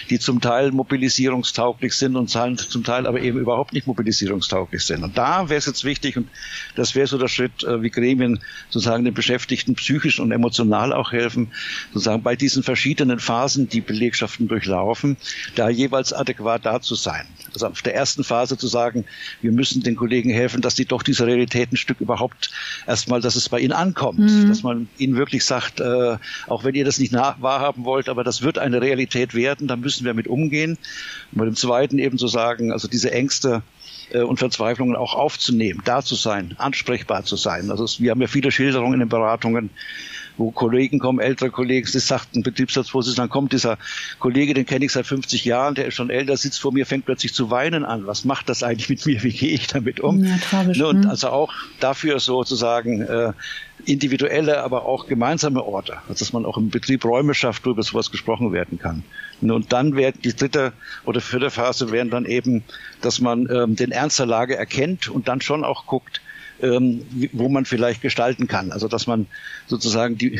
die 0.09 0.19
zum 0.19 0.41
Teil 0.41 0.71
mobilisierungstauglich 0.71 1.93
sind 1.93 2.15
und 2.15 2.29
zum 2.29 2.83
Teil 2.83 3.07
aber 3.07 3.21
eben 3.21 3.39
überhaupt 3.39 3.73
nicht 3.73 3.87
mobilisierungstauglich 3.87 4.83
sind. 4.83 5.03
Und 5.03 5.17
da 5.17 5.49
wäre 5.49 5.57
es 5.57 5.65
jetzt 5.65 5.83
wichtig, 5.83 6.17
und 6.17 6.29
das 6.75 6.95
wäre 6.95 7.07
so 7.07 7.17
der 7.17 7.27
Schritt, 7.27 7.63
äh, 7.63 7.81
wie 7.81 7.89
Gremien 7.89 8.39
sozusagen 8.69 9.05
den 9.05 9.13
Beschäftigten 9.13 9.75
psychisch 9.75 10.19
und 10.19 10.31
emotional 10.31 10.93
auch 10.93 11.11
helfen, 11.11 11.51
sozusagen 11.93 12.23
bei 12.23 12.35
diesen 12.35 12.63
verschiedenen 12.63 13.19
Phasen, 13.19 13.69
die 13.69 13.81
Belegschaften 13.81 14.47
durchlaufen, 14.47 15.17
da 15.55 15.69
jeweils 15.69 16.13
adäquat 16.13 16.65
da 16.65 16.81
zu 16.81 16.95
sein. 16.95 17.25
Also 17.53 17.67
auf 17.67 17.81
der 17.81 17.95
ersten 17.95 18.23
Phase 18.23 18.57
zu 18.57 18.67
sagen, 18.67 19.05
wir 19.41 19.51
müssen 19.51 19.81
den 19.81 19.95
Kollegen 19.95 20.29
helfen, 20.29 20.61
dass 20.61 20.75
die 20.75 20.85
doch 20.85 21.03
diese 21.03 21.25
Realität 21.25 21.71
ein 21.71 21.77
Stück 21.77 22.01
überhaupt 22.01 22.51
erstmal, 22.85 23.21
dass 23.21 23.35
es 23.35 23.49
bei 23.49 23.59
ihnen 23.59 23.71
ankommt, 23.71 24.19
mhm. 24.19 24.47
dass 24.47 24.63
man 24.63 24.74
man 24.75 24.89
ihnen 24.97 25.15
wirklich 25.15 25.45
sagt, 25.45 25.79
äh, 25.79 26.17
auch 26.47 26.63
wenn 26.63 26.75
ihr 26.75 26.85
das 26.85 26.99
nicht 26.99 27.13
wahrhaben 27.13 27.85
wollt, 27.85 28.09
aber 28.09 28.23
das 28.23 28.41
wird 28.41 28.57
eine 28.57 28.81
Realität 28.81 29.33
werden, 29.33 29.67
dann 29.67 29.79
müssen 29.79 30.05
wir 30.05 30.13
mit 30.13 30.27
umgehen. 30.27 30.77
Und 31.31 31.37
bei 31.37 31.45
dem 31.45 31.55
zweiten 31.55 31.99
eben 31.99 32.17
zu 32.17 32.27
sagen, 32.27 32.71
also 32.71 32.87
diese 32.87 33.11
Ängste 33.11 33.63
äh, 34.11 34.19
und 34.19 34.37
Verzweiflungen 34.37 34.95
auch 34.95 35.15
aufzunehmen, 35.15 35.81
da 35.85 36.01
zu 36.01 36.15
sein, 36.15 36.55
ansprechbar 36.57 37.23
zu 37.23 37.35
sein. 37.35 37.71
Also 37.71 37.83
es, 37.83 37.99
wir 37.99 38.11
haben 38.11 38.21
ja 38.21 38.27
viele 38.27 38.51
Schilderungen 38.51 38.93
in 38.93 38.99
den 38.99 39.09
Beratungen, 39.09 39.69
wo 40.37 40.51
Kollegen 40.51 40.99
kommen, 40.99 41.19
ältere 41.19 41.49
Kollegen, 41.49 41.87
das 41.91 42.07
sagt 42.07 42.35
ein 42.35 42.43
Betriebsratsvorsitzender, 42.43 43.23
dann 43.23 43.29
kommt 43.29 43.53
dieser 43.53 43.77
Kollege, 44.19 44.53
den 44.53 44.65
kenne 44.65 44.85
ich 44.85 44.91
seit 44.91 45.07
50 45.07 45.45
Jahren, 45.45 45.75
der 45.75 45.85
ist 45.85 45.95
schon 45.95 46.09
älter, 46.09 46.35
sitzt 46.37 46.59
vor 46.59 46.73
mir, 46.73 46.85
fängt 46.85 47.05
plötzlich 47.05 47.33
zu 47.33 47.51
weinen 47.51 47.85
an. 47.85 48.07
Was 48.07 48.25
macht 48.25 48.49
das 48.49 48.63
eigentlich 48.63 48.89
mit 48.89 49.05
mir? 49.05 49.23
Wie 49.23 49.31
gehe 49.31 49.53
ich 49.53 49.67
damit 49.67 49.99
um? 49.99 50.23
Ja, 50.23 50.37
tragisch, 50.37 50.77
ne, 50.77 50.87
und 50.87 51.03
hm. 51.03 51.09
also 51.09 51.29
auch 51.29 51.53
dafür 51.79 52.19
sozusagen 52.19 53.01
äh, 53.01 53.33
individuelle, 53.85 54.63
aber 54.63 54.85
auch 54.85 55.07
gemeinsame 55.07 55.63
Orte, 55.63 55.97
also 56.07 56.19
dass 56.19 56.33
man 56.33 56.45
auch 56.45 56.57
im 56.57 56.69
Betrieb 56.69 57.05
Räume 57.05 57.33
schafft, 57.33 57.65
wo 57.65 57.71
über 57.71 57.83
sowas 57.83 58.11
gesprochen 58.11 58.51
werden 58.53 58.79
kann. 58.79 59.03
Und 59.41 59.73
dann 59.73 59.95
wäre 59.95 60.13
die 60.13 60.35
dritte 60.35 60.73
oder 61.03 61.21
vierte 61.21 61.49
Phase 61.49 61.91
wären 61.91 62.09
dann 62.09 62.25
eben, 62.25 62.63
dass 63.01 63.19
man 63.19 63.49
ähm, 63.51 63.75
den 63.75 63.91
Ernst 63.91 64.19
der 64.19 64.25
Lage 64.25 64.55
erkennt 64.55 65.09
und 65.09 65.27
dann 65.27 65.41
schon 65.41 65.63
auch 65.63 65.85
guckt, 65.85 66.21
ähm, 66.61 67.01
wo 67.33 67.49
man 67.49 67.65
vielleicht 67.65 68.01
gestalten 68.01 68.47
kann. 68.47 68.71
Also 68.71 68.87
dass 68.87 69.07
man 69.07 69.27
sozusagen 69.67 70.17
die, 70.17 70.39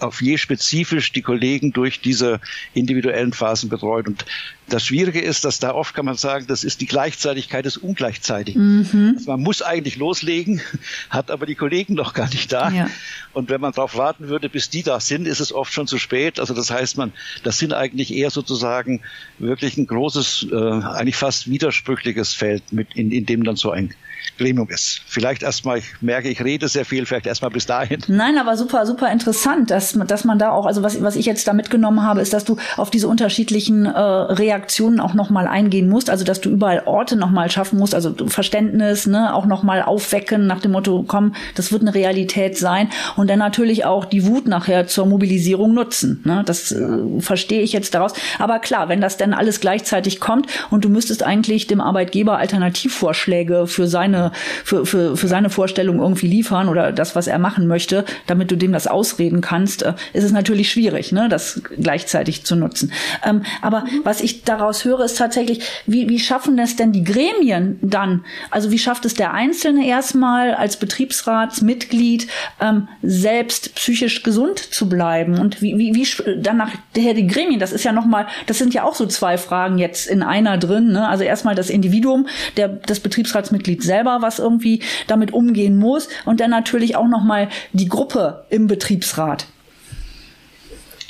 auf 0.00 0.22
je 0.22 0.38
spezifisch 0.38 1.12
die 1.12 1.22
Kollegen 1.22 1.72
durch 1.72 2.00
diese 2.00 2.40
individuellen 2.74 3.32
Phasen 3.32 3.68
betreut. 3.68 4.06
Und 4.06 4.24
das 4.68 4.84
Schwierige 4.84 5.20
ist, 5.20 5.44
dass 5.44 5.58
da 5.58 5.72
oft 5.74 5.94
kann 5.94 6.04
man 6.04 6.16
sagen, 6.16 6.46
das 6.46 6.64
ist 6.64 6.80
die 6.80 6.86
Gleichzeitigkeit 6.86 7.64
des 7.64 7.76
Ungleichzeitigen. 7.76 8.78
Mhm. 8.78 9.14
Also 9.16 9.30
man 9.30 9.40
muss 9.40 9.62
eigentlich 9.62 9.96
loslegen, 9.96 10.60
hat 11.10 11.30
aber 11.30 11.46
die 11.46 11.54
Kollegen 11.54 11.94
noch 11.94 12.14
gar 12.14 12.28
nicht 12.28 12.52
da. 12.52 12.70
Ja. 12.70 12.88
Und 13.32 13.50
wenn 13.50 13.60
man 13.60 13.72
darauf 13.72 13.96
warten 13.96 14.28
würde, 14.28 14.48
bis 14.48 14.70
die 14.70 14.82
da 14.82 15.00
sind, 15.00 15.26
ist 15.26 15.40
es 15.40 15.52
oft 15.52 15.72
schon 15.72 15.86
zu 15.86 15.98
spät. 15.98 16.40
Also 16.40 16.54
das 16.54 16.70
heißt, 16.70 16.96
man, 16.96 17.12
das 17.42 17.58
sind 17.58 17.72
eigentlich 17.72 18.14
eher 18.14 18.30
sozusagen 18.30 19.00
wirklich 19.38 19.76
ein 19.76 19.86
großes, 19.86 20.48
äh, 20.50 20.56
eigentlich 20.56 21.16
fast 21.16 21.50
widersprüchliches 21.50 22.34
Feld, 22.34 22.72
mit 22.72 22.94
in, 22.94 23.10
in 23.10 23.26
dem 23.26 23.44
dann 23.44 23.56
so 23.56 23.70
ein 23.70 23.94
Gremium 24.36 24.68
ist. 24.68 25.02
Vielleicht 25.06 25.42
erstmal, 25.42 25.78
ich 25.78 25.84
merke, 26.00 26.28
ich 26.28 26.42
rede 26.42 26.68
sehr 26.68 26.84
viel, 26.84 27.06
vielleicht 27.06 27.26
erstmal 27.26 27.50
bis 27.50 27.66
dahin. 27.66 28.02
Nein, 28.08 28.38
aber 28.38 28.56
super, 28.56 28.86
super 28.86 29.10
interessant, 29.10 29.70
dass, 29.70 29.92
dass 29.92 30.24
man 30.24 30.38
da 30.38 30.50
auch, 30.50 30.66
also 30.66 30.82
was, 30.82 31.02
was 31.02 31.16
ich 31.16 31.26
jetzt 31.26 31.46
da 31.48 31.52
mitgenommen 31.52 32.02
habe, 32.02 32.20
ist, 32.20 32.32
dass 32.32 32.44
du 32.44 32.56
auf 32.76 32.90
diese 32.90 33.08
unterschiedlichen 33.08 33.86
äh, 33.86 33.98
Reaktionen 33.98 34.57
auch 35.00 35.14
nochmal 35.14 35.46
eingehen 35.46 35.88
musst, 35.88 36.10
also 36.10 36.24
dass 36.24 36.40
du 36.40 36.50
überall 36.50 36.82
Orte 36.86 37.16
nochmal 37.16 37.50
schaffen 37.50 37.78
musst, 37.78 37.94
also 37.94 38.14
Verständnis, 38.26 39.06
ne, 39.06 39.34
auch 39.34 39.46
nochmal 39.46 39.82
aufwecken 39.82 40.46
nach 40.46 40.60
dem 40.60 40.72
Motto, 40.72 41.04
komm, 41.06 41.34
das 41.54 41.72
wird 41.72 41.82
eine 41.82 41.94
Realität 41.94 42.56
sein 42.56 42.88
und 43.16 43.30
dann 43.30 43.38
natürlich 43.38 43.84
auch 43.84 44.04
die 44.04 44.26
Wut 44.26 44.46
nachher 44.46 44.86
zur 44.86 45.06
Mobilisierung 45.06 45.74
nutzen. 45.74 46.22
Ne? 46.24 46.42
Das 46.46 46.72
äh, 46.72 47.20
verstehe 47.20 47.62
ich 47.62 47.72
jetzt 47.72 47.94
daraus. 47.94 48.12
Aber 48.38 48.58
klar, 48.58 48.88
wenn 48.88 49.00
das 49.00 49.16
dann 49.16 49.32
alles 49.34 49.60
gleichzeitig 49.60 50.20
kommt 50.20 50.46
und 50.70 50.84
du 50.84 50.88
müsstest 50.88 51.22
eigentlich 51.22 51.66
dem 51.66 51.80
Arbeitgeber 51.80 52.38
Alternativvorschläge 52.38 53.66
für 53.66 53.86
seine 53.86 54.32
für, 54.64 54.86
für, 54.86 55.16
für 55.16 55.28
seine 55.28 55.50
Vorstellung 55.50 56.00
irgendwie 56.00 56.26
liefern 56.26 56.68
oder 56.68 56.92
das, 56.92 57.16
was 57.16 57.26
er 57.26 57.38
machen 57.38 57.66
möchte, 57.66 58.04
damit 58.26 58.50
du 58.50 58.56
dem 58.56 58.72
das 58.72 58.86
ausreden 58.86 59.40
kannst, 59.40 59.82
äh, 59.82 59.94
ist 60.12 60.24
es 60.24 60.32
natürlich 60.32 60.70
schwierig, 60.70 61.12
ne, 61.12 61.28
das 61.28 61.62
gleichzeitig 61.80 62.44
zu 62.44 62.56
nutzen. 62.56 62.92
Ähm, 63.24 63.42
aber 63.62 63.84
was 64.04 64.20
ich 64.20 64.42
daraus 64.48 64.84
höre, 64.84 65.04
ist 65.04 65.18
tatsächlich, 65.18 65.60
wie, 65.86 66.08
wie 66.08 66.18
schaffen 66.18 66.56
das 66.56 66.76
denn 66.76 66.92
die 66.92 67.04
Gremien 67.04 67.78
dann? 67.82 68.24
Also 68.50 68.70
wie 68.70 68.78
schafft 68.78 69.04
es 69.04 69.14
der 69.14 69.32
Einzelne 69.32 69.86
erstmal 69.86 70.54
als 70.54 70.76
Betriebsratsmitglied 70.76 72.28
ähm, 72.60 72.88
selbst 73.02 73.74
psychisch 73.74 74.22
gesund 74.22 74.58
zu 74.58 74.88
bleiben? 74.88 75.38
Und 75.38 75.62
wie, 75.62 75.76
wie, 75.78 75.94
wie 75.94 76.40
dann 76.40 76.56
nachher 76.56 77.14
die 77.14 77.26
Gremien, 77.26 77.60
das 77.60 77.72
ist 77.72 77.84
ja 77.84 77.92
nochmal, 77.92 78.26
das 78.46 78.58
sind 78.58 78.74
ja 78.74 78.84
auch 78.84 78.94
so 78.94 79.06
zwei 79.06 79.38
Fragen 79.38 79.78
jetzt 79.78 80.06
in 80.06 80.22
einer 80.22 80.58
drin. 80.58 80.92
Ne? 80.92 81.06
Also 81.06 81.24
erstmal 81.24 81.54
das 81.54 81.70
Individuum, 81.70 82.26
der, 82.56 82.68
das 82.68 83.00
Betriebsratsmitglied 83.00 83.82
selber, 83.82 84.18
was 84.20 84.38
irgendwie 84.38 84.82
damit 85.06 85.32
umgehen 85.32 85.76
muss 85.76 86.08
und 86.24 86.40
dann 86.40 86.50
natürlich 86.50 86.96
auch 86.96 87.08
noch 87.08 87.24
mal 87.24 87.48
die 87.72 87.88
Gruppe 87.88 88.44
im 88.50 88.66
Betriebsrat. 88.66 89.46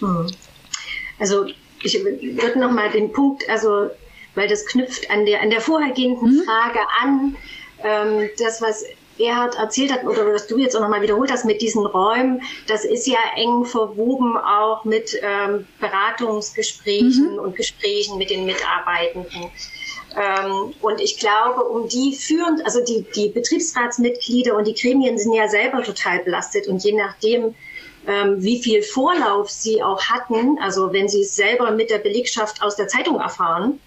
Hm. 0.00 0.26
Also 1.18 1.46
ich 1.82 2.02
würde 2.02 2.58
noch 2.58 2.70
mal 2.70 2.90
den 2.90 3.12
Punkt, 3.12 3.48
also 3.48 3.90
weil 4.34 4.48
das 4.48 4.66
knüpft 4.66 5.10
an 5.10 5.26
der 5.26 5.42
an 5.42 5.50
der 5.50 5.60
vorhergehenden 5.60 6.36
mhm. 6.36 6.42
Frage 6.44 6.80
an, 7.00 7.36
ähm, 7.82 8.30
das 8.38 8.60
was 8.62 8.84
Erhard 9.18 9.58
erzählt 9.58 9.92
hat 9.92 10.04
oder 10.04 10.32
was 10.32 10.46
du 10.46 10.58
jetzt 10.58 10.76
auch 10.76 10.80
nochmal 10.80 11.02
wiederholt 11.02 11.32
hast 11.32 11.44
mit 11.44 11.60
diesen 11.60 11.84
Räumen, 11.84 12.42
das 12.66 12.84
ist 12.84 13.06
ja 13.06 13.18
eng 13.36 13.64
verwoben 13.64 14.36
auch 14.36 14.84
mit 14.84 15.18
ähm, 15.22 15.66
Beratungsgesprächen 15.80 17.32
mhm. 17.32 17.38
und 17.38 17.56
Gesprächen 17.56 18.18
mit 18.18 18.30
den 18.30 18.46
Mitarbeitenden. 18.46 19.50
Ähm, 20.16 20.72
und 20.80 21.00
ich 21.00 21.18
glaube, 21.18 21.64
um 21.64 21.88
die 21.88 22.14
führend, 22.14 22.64
also 22.64 22.82
die, 22.84 23.04
die 23.14 23.28
Betriebsratsmitglieder 23.28 24.56
und 24.56 24.66
die 24.66 24.74
Gremien 24.74 25.18
sind 25.18 25.32
ja 25.32 25.48
selber 25.48 25.82
total 25.82 26.20
belastet 26.20 26.66
und 26.66 26.82
je 26.82 26.92
nachdem, 26.92 27.54
ähm, 28.08 28.42
wie 28.42 28.62
viel 28.62 28.82
Vorlauf 28.82 29.50
sie 29.50 29.82
auch 29.82 30.02
hatten, 30.04 30.58
also 30.60 30.92
wenn 30.94 31.08
sie 31.08 31.20
es 31.20 31.36
selber 31.36 31.70
mit 31.70 31.90
der 31.90 31.98
Belegschaft 31.98 32.62
aus 32.62 32.74
der 32.74 32.88
Zeitung 32.88 33.20
erfahren, 33.20 33.78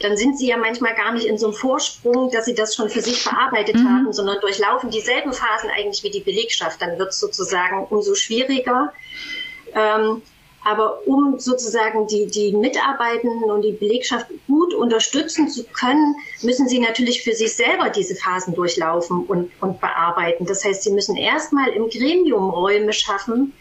dann 0.00 0.16
sind 0.16 0.38
sie 0.38 0.48
ja 0.48 0.56
manchmal 0.56 0.94
gar 0.94 1.12
nicht 1.12 1.26
in 1.26 1.36
so 1.36 1.48
einem 1.48 1.54
Vorsprung, 1.54 2.30
dass 2.30 2.46
sie 2.46 2.54
das 2.54 2.74
schon 2.74 2.88
für 2.88 3.02
sich 3.02 3.20
verarbeitet 3.22 3.76
mhm. 3.76 3.88
haben, 3.88 4.12
sondern 4.12 4.40
durchlaufen 4.40 4.90
dieselben 4.90 5.34
Phasen 5.34 5.70
eigentlich 5.70 6.02
wie 6.02 6.10
die 6.10 6.20
Belegschaft. 6.20 6.80
Dann 6.80 6.98
wird 6.98 7.10
es 7.10 7.20
sozusagen 7.20 7.84
umso 7.90 8.14
schwieriger. 8.14 8.92
Ähm, 9.74 10.22
aber 10.64 11.06
um 11.06 11.38
sozusagen 11.38 12.06
die, 12.08 12.26
die 12.26 12.52
Mitarbeitenden 12.52 13.50
und 13.50 13.62
die 13.62 13.72
Belegschaft 13.72 14.26
gut 14.46 14.74
unterstützen 14.74 15.48
zu 15.48 15.64
können, 15.64 16.16
müssen 16.42 16.68
sie 16.68 16.78
natürlich 16.78 17.22
für 17.22 17.32
sich 17.32 17.54
selber 17.54 17.90
diese 17.90 18.14
Phasen 18.14 18.54
durchlaufen 18.54 19.24
und, 19.24 19.50
und 19.60 19.80
bearbeiten. 19.80 20.46
Das 20.46 20.64
heißt, 20.64 20.82
sie 20.82 20.92
müssen 20.92 21.16
erstmal 21.16 21.68
im 21.70 21.88
Gremium 21.88 22.50
Räume 22.50 22.92
schaffen, 22.92 23.52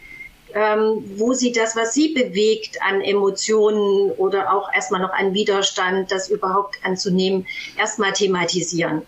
ähm, 0.53 1.03
wo 1.17 1.33
sie 1.33 1.51
das, 1.51 1.75
was 1.75 1.93
sie 1.93 2.13
bewegt 2.13 2.81
an 2.81 3.01
Emotionen 3.01 4.11
oder 4.11 4.53
auch 4.53 4.73
erstmal 4.73 5.01
noch 5.01 5.13
an 5.13 5.33
Widerstand, 5.33 6.11
das 6.11 6.29
überhaupt 6.29 6.77
anzunehmen, 6.83 7.45
erstmal 7.77 8.13
thematisieren. 8.13 9.03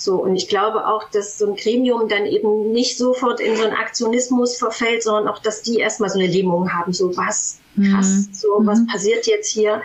So, 0.00 0.14
und 0.22 0.36
ich 0.36 0.48
glaube 0.48 0.86
auch, 0.86 1.10
dass 1.10 1.38
so 1.38 1.48
ein 1.48 1.56
Gremium 1.56 2.08
dann 2.08 2.24
eben 2.24 2.70
nicht 2.70 2.96
sofort 2.96 3.40
in 3.40 3.56
so 3.56 3.64
einen 3.64 3.74
Aktionismus 3.74 4.56
verfällt, 4.56 5.02
sondern 5.02 5.26
auch, 5.26 5.40
dass 5.40 5.62
die 5.62 5.78
erstmal 5.78 6.08
so 6.08 6.20
eine 6.20 6.28
Lähmung 6.28 6.72
haben, 6.72 6.92
so 6.92 7.16
was 7.16 7.58
krass, 7.74 8.28
mhm. 8.28 8.28
so 8.32 8.48
was 8.60 8.78
mhm. 8.78 8.86
passiert 8.86 9.26
jetzt 9.26 9.50
hier. 9.50 9.82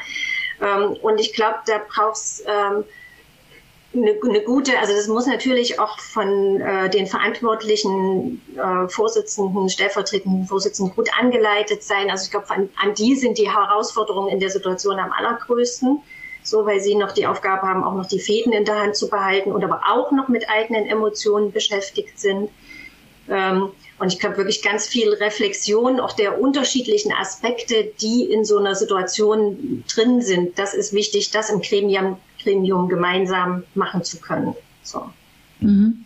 Ähm, 0.62 0.96
und 1.02 1.20
ich 1.20 1.34
glaube, 1.34 1.58
da 1.66 1.82
braucht's 1.90 2.44
ähm, 2.46 2.84
eine, 3.96 4.16
eine 4.24 4.42
gute, 4.42 4.78
also 4.78 4.94
das 4.94 5.08
muss 5.08 5.26
natürlich 5.26 5.80
auch 5.80 6.00
von 6.00 6.62
äh, 6.62 6.92
den 6.92 7.08
verantwortlichen 7.08 8.40
äh, 8.56 8.88
Vorsitzenden, 8.90 9.68
stellvertretenden 9.70 10.46
Vorsitzenden 10.46 10.96
gut 10.96 11.10
angeleitet 11.20 11.82
sein. 11.82 12.12
Also 12.12 12.26
ich 12.26 12.32
glaube, 12.32 12.52
an, 12.52 12.70
an 12.80 12.94
die 12.94 13.16
sind 13.16 13.40
die 13.40 13.52
Herausforderungen 13.52 14.30
in 14.30 14.40
der 14.40 14.52
Situation 14.52 15.00
am 15.00 15.12
allergrößten 15.12 16.02
so 16.44 16.66
weil 16.66 16.80
sie 16.82 16.96
noch 16.96 17.12
die 17.12 17.26
Aufgabe 17.26 17.64
haben, 17.64 17.84
auch 17.84 17.96
noch 17.96 18.06
die 18.06 18.20
Fäden 18.20 18.54
in 18.54 18.66
der 18.66 18.80
Hand 18.80 18.96
zu 18.96 19.10
behalten 19.10 19.52
und 19.52 19.64
aber 19.64 19.82
auch 19.90 20.12
noch 20.12 20.28
mit 20.28 20.50
eigenen 20.50 20.86
Emotionen 20.86 21.52
beschäftigt 21.52 22.20
sind. 22.20 22.50
Ähm, 23.30 23.70
und 24.00 24.12
ich 24.12 24.20
glaube 24.20 24.38
wirklich 24.38 24.62
ganz 24.62 24.88
viel 24.88 25.14
Reflexion 25.14 26.00
auch 26.00 26.14
der 26.14 26.42
unterschiedlichen 26.42 27.14
Aspekte, 27.14 27.92
die 28.02 28.24
in 28.24 28.44
so 28.44 28.58
einer 28.58 28.76
Situation 28.76 29.84
drin 29.94 30.22
sind. 30.22 30.60
Das 30.60 30.74
ist 30.74 30.94
wichtig, 30.94 31.32
das 31.32 31.50
im 31.50 31.62
Gremium, 31.62 32.18
Gremium 32.42 32.90
gemeinsam 32.90 33.64
machen 33.76 34.04
zu 34.04 34.20
können. 34.20 34.56
So. 34.82 35.10
Mhm. 35.60 36.04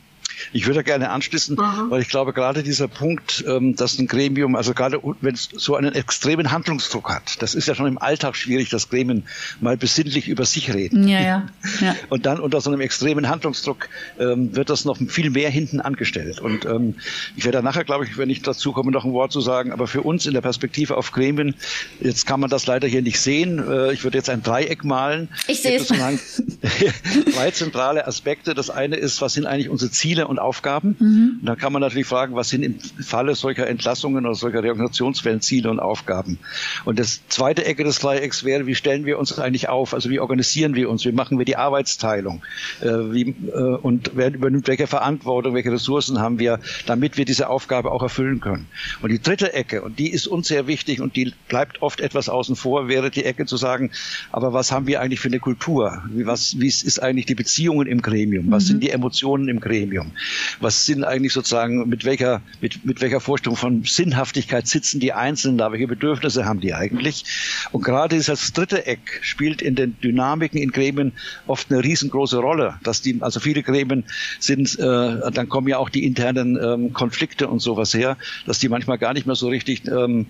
Ich 0.54 0.68
würde 0.68 0.84
gerne 0.84 1.10
anschließen, 1.10 1.60
Aha. 1.60 1.88
weil 1.90 2.02
ich 2.02 2.10
glaube, 2.10 2.34
gerade 2.34 2.64
dieser 2.64 2.88
Punkt, 2.88 3.44
ähm, 3.48 3.76
dass 3.76 3.98
ein 4.00 4.08
Gremium, 4.08 4.56
also 4.56 4.74
gerade 4.74 5.00
wenn 5.22 5.34
es 5.34 5.50
so 5.54 5.76
einen 5.76 5.94
extremen 5.94 6.52
Handlungsdruck 6.52 7.10
hat, 7.10 7.42
das 7.42 7.56
ist 7.56 7.68
ja 7.68 7.76
schon 7.76 7.88
im 7.88 7.98
Alltag 7.98 8.36
schwierig, 8.36 8.70
dass 8.70 8.90
Gremien 8.90 9.24
mal 9.60 9.78
besinnlich 9.78 10.28
über 10.28 10.46
sich 10.46 10.74
reden. 10.74 11.08
Ja, 11.08 11.20
ja. 11.20 11.48
ja. 11.82 11.96
Und 12.10 12.26
dann 12.26 12.40
unter 12.40 12.62
so 12.62 12.70
einem 12.70 12.82
extremen 12.82 13.30
Handlungsdruck 13.30 13.90
ähm, 14.20 14.56
wird 14.56 14.70
das 14.70 14.86
noch 14.86 14.98
viel 15.08 15.30
mehr 15.30 15.50
hinten 15.50 15.82
angestellt. 15.82 16.40
Und 16.40 16.66
ähm, 16.66 16.96
ich 17.36 17.46
werde 17.46 17.62
nachher, 17.64 17.84
glaube 17.84 18.06
ich, 18.06 18.18
wenn 18.18 18.30
ich 18.30 18.42
dazu 18.42 18.72
komme, 18.72 18.92
noch 18.92 19.06
ein 19.06 19.14
Wort 19.14 19.32
zu 19.32 19.42
sagen, 19.42 19.72
aber 19.72 19.88
für 19.88 20.02
uns 20.02 20.26
in 20.26 20.34
der 20.34 20.42
Perspektive 20.42 20.98
auf 20.98 21.12
Gremien, 21.12 21.56
jetzt 22.00 22.26
kann 22.26 22.40
man 22.40 22.50
das 22.50 22.66
leider 22.66 22.88
hier 22.88 23.02
nicht 23.02 23.20
sehen. 23.20 23.60
Äh, 23.60 23.94
ich 23.94 24.04
würde 24.04 24.18
jetzt 24.18 24.30
ein 24.30 24.44
Dreieck 24.44 24.84
malen. 24.84 25.30
Ich 25.48 25.62
sehe 25.62 25.78
es. 25.78 25.88
Zwei 27.34 27.52
zentrale 27.52 28.08
Aspekte. 28.08 28.54
Das 28.54 28.70
eine 28.70 28.96
ist, 28.96 29.22
was 29.22 29.34
sind 29.34 29.46
eigentlich 29.46 29.70
unsere 29.70 29.92
Ziele 29.92 30.27
und 30.28 30.40
Aufgaben. 30.40 30.96
Mhm. 31.00 31.38
Und 31.40 31.46
da 31.46 31.56
kann 31.56 31.74
man 31.74 31.82
natürlich 31.82 32.08
fragen, 32.08 32.36
was 32.36 32.50
sind 32.50 32.64
im 32.64 32.80
Falle 32.80 33.36
solcher 33.36 33.68
Entlassungen 33.68 34.26
oder 34.26 34.36
solcher 34.36 34.64
Reorganisationswellen 34.64 35.42
Ziele 35.42 35.70
und 35.70 35.80
Aufgaben. 35.80 36.40
Und 36.86 37.00
das 37.00 37.22
zweite 37.28 37.66
Ecke 37.66 37.84
des 37.84 38.00
Dreiecks 38.00 38.44
wäre, 38.44 38.68
wie 38.68 38.76
stellen 38.76 39.06
wir 39.06 39.18
uns 39.20 39.38
eigentlich 39.40 39.70
auf? 39.70 39.94
Also 39.94 40.10
wie 40.10 40.20
organisieren 40.20 40.76
wir 40.76 40.90
uns? 40.90 41.06
Wie 41.06 41.12
machen 41.12 41.38
wir 41.38 41.46
die 41.46 41.58
Arbeitsteilung? 41.58 42.42
Äh, 42.82 42.88
wie, 42.88 43.36
äh, 43.52 43.78
und 43.82 44.12
wer 44.16 44.34
übernimmt 44.34 44.68
welche 44.68 44.88
Verantwortung, 44.88 45.54
welche 45.54 45.72
Ressourcen 45.72 46.20
haben 46.20 46.40
wir, 46.40 46.60
damit 46.86 47.18
wir 47.18 47.26
diese 47.26 47.50
Aufgabe 47.50 47.92
auch 47.92 48.04
erfüllen 48.04 48.40
können? 48.40 48.68
Und 49.02 49.12
die 49.12 49.22
dritte 49.22 49.54
Ecke, 49.54 49.82
und 49.82 50.00
die 50.00 50.10
ist 50.10 50.28
uns 50.28 50.48
sehr 50.48 50.68
wichtig 50.68 51.02
und 51.02 51.16
die 51.16 51.34
bleibt 51.48 51.82
oft 51.82 52.02
etwas 52.02 52.30
außen 52.30 52.56
vor, 52.56 52.88
wäre 52.88 53.10
die 53.10 53.24
Ecke 53.24 53.46
zu 53.46 53.58
sagen, 53.58 53.92
aber 54.32 54.54
was 54.54 54.72
haben 54.72 54.88
wir 54.88 55.02
eigentlich 55.02 55.20
für 55.20 55.30
eine 55.30 55.40
Kultur? 55.40 56.04
Wie, 56.10 56.26
was, 56.26 56.60
wie 56.60 56.68
ist 56.68 57.02
eigentlich 57.02 57.26
die 57.26 57.36
Beziehungen 57.36 57.88
im 57.88 58.02
Gremium? 58.02 58.52
Was 58.52 58.64
mhm. 58.64 58.68
sind 58.68 58.84
die 58.84 58.90
Emotionen 58.90 59.48
im 59.48 59.60
Gremium? 59.60 60.12
Was 60.60 60.86
sind 60.86 61.04
eigentlich 61.04 61.34
sozusagen, 61.34 61.88
mit 61.90 62.06
welcher, 62.06 62.42
mit, 62.62 62.86
mit 62.86 63.02
welcher 63.02 63.20
Vorstellung 63.20 63.58
von 63.58 63.84
Sinnhaftigkeit 63.84 64.68
sitzen 64.68 65.00
die 65.00 65.14
Einzelnen 65.14 65.58
da? 65.58 65.72
Welche 65.72 65.88
Bedürfnisse 65.88 66.46
haben 66.46 66.60
die 66.60 66.74
eigentlich? 66.74 67.26
Und 67.72 67.84
gerade 67.84 68.16
dieses 68.16 68.54
dritte 68.54 68.86
Eck 68.86 69.20
spielt 69.22 69.62
in 69.62 69.76
den 69.76 70.00
Dynamiken 70.02 70.60
in 70.60 70.72
Gremien 70.72 71.14
oft 71.46 71.72
eine 71.72 71.84
riesengroße 71.84 72.38
Rolle. 72.38 72.80
Dass 72.84 73.02
die, 73.02 73.22
also 73.22 73.40
viele 73.40 73.64
Gremien 73.64 74.06
sind, 74.40 74.78
äh, 74.80 75.32
dann 75.32 75.50
kommen 75.50 75.68
ja 75.68 75.78
auch 75.78 75.90
die 75.90 76.06
internen 76.06 76.58
ähm, 76.62 76.94
Konflikte 76.94 77.48
und 77.48 77.60
sowas 77.60 77.94
her, 77.94 78.18
dass 78.46 78.60
die 78.60 78.70
manchmal 78.70 78.98
gar 78.98 79.14
nicht 79.14 79.26
mehr 79.26 79.36
so 79.36 79.48
richtig 79.48 79.88
ähm, 79.88 80.28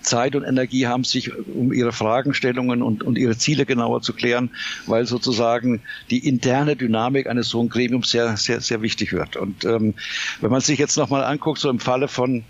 Zeit 0.00 0.34
und 0.34 0.44
Energie 0.44 0.86
haben, 0.86 1.04
sich 1.04 1.32
um 1.36 1.72
ihre 1.72 1.92
Fragestellungen 1.92 2.82
und, 2.82 3.02
und 3.02 3.18
ihre 3.18 3.36
Ziele 3.36 3.66
genauer 3.66 4.02
zu 4.02 4.12
klären, 4.12 4.50
weil 4.86 5.06
sozusagen 5.06 5.82
die 6.10 6.26
interne 6.26 6.76
Dynamik 6.76 7.26
eines 7.26 7.48
so 7.48 7.62
ein 7.62 7.68
Gremiums 7.68 8.10
sehr, 8.10 8.36
sehr, 8.36 8.60
sehr 8.60 8.82
wichtig 8.82 9.12
wird. 9.12 9.27
Und 9.36 9.64
ähm, 9.64 9.94
wenn 10.40 10.50
man 10.50 10.60
sich 10.60 10.78
jetzt 10.78 10.96
nochmal 10.96 11.24
anguckt, 11.24 11.58
so 11.58 11.70
im 11.70 11.80
Falle 11.80 12.08
von 12.08 12.44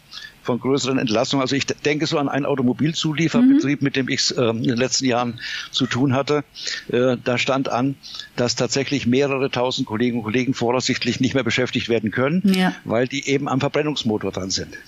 von 0.49 0.61
größeren 0.61 0.99
Entlassungen. 0.99 1.43
Also 1.43 1.57
ich 1.57 1.67
denke 1.67 2.07
so 2.07 2.17
an 2.17 2.31
einen 2.31 2.47
Automobilzulieferbetrieb, 2.47 3.83
mhm. 3.83 3.85
mit 3.85 3.97
dem 3.97 4.09
ich 4.09 4.35
äh, 4.35 4.49
in 4.49 4.63
den 4.63 4.79
letzten 4.79 5.05
Jahren 5.05 5.41
zu 5.71 5.85
tun 5.85 6.15
hatte. 6.15 6.43
Äh, 6.91 7.19
da 7.23 7.37
stand 7.37 7.69
an, 7.69 7.97
dass 8.35 8.57
tatsächlich 8.57 9.07
mehrere 9.07 9.51
tausend 9.51 9.87
Kolleginnen 9.87 10.21
und 10.21 10.25
Kollegen 10.25 10.55
voraussichtlich 10.55 11.21
nicht 11.21 11.35
mehr 11.35 11.45
beschäftigt 11.45 11.91
werden 11.91 12.11
können, 12.11 12.55
ja. 12.55 12.75
weil 12.85 13.07
die 13.07 13.29
eben 13.29 13.47
am 13.47 13.61
Verbrennungsmotor 13.61 14.33
dran 14.33 14.49
sind. 14.49 14.79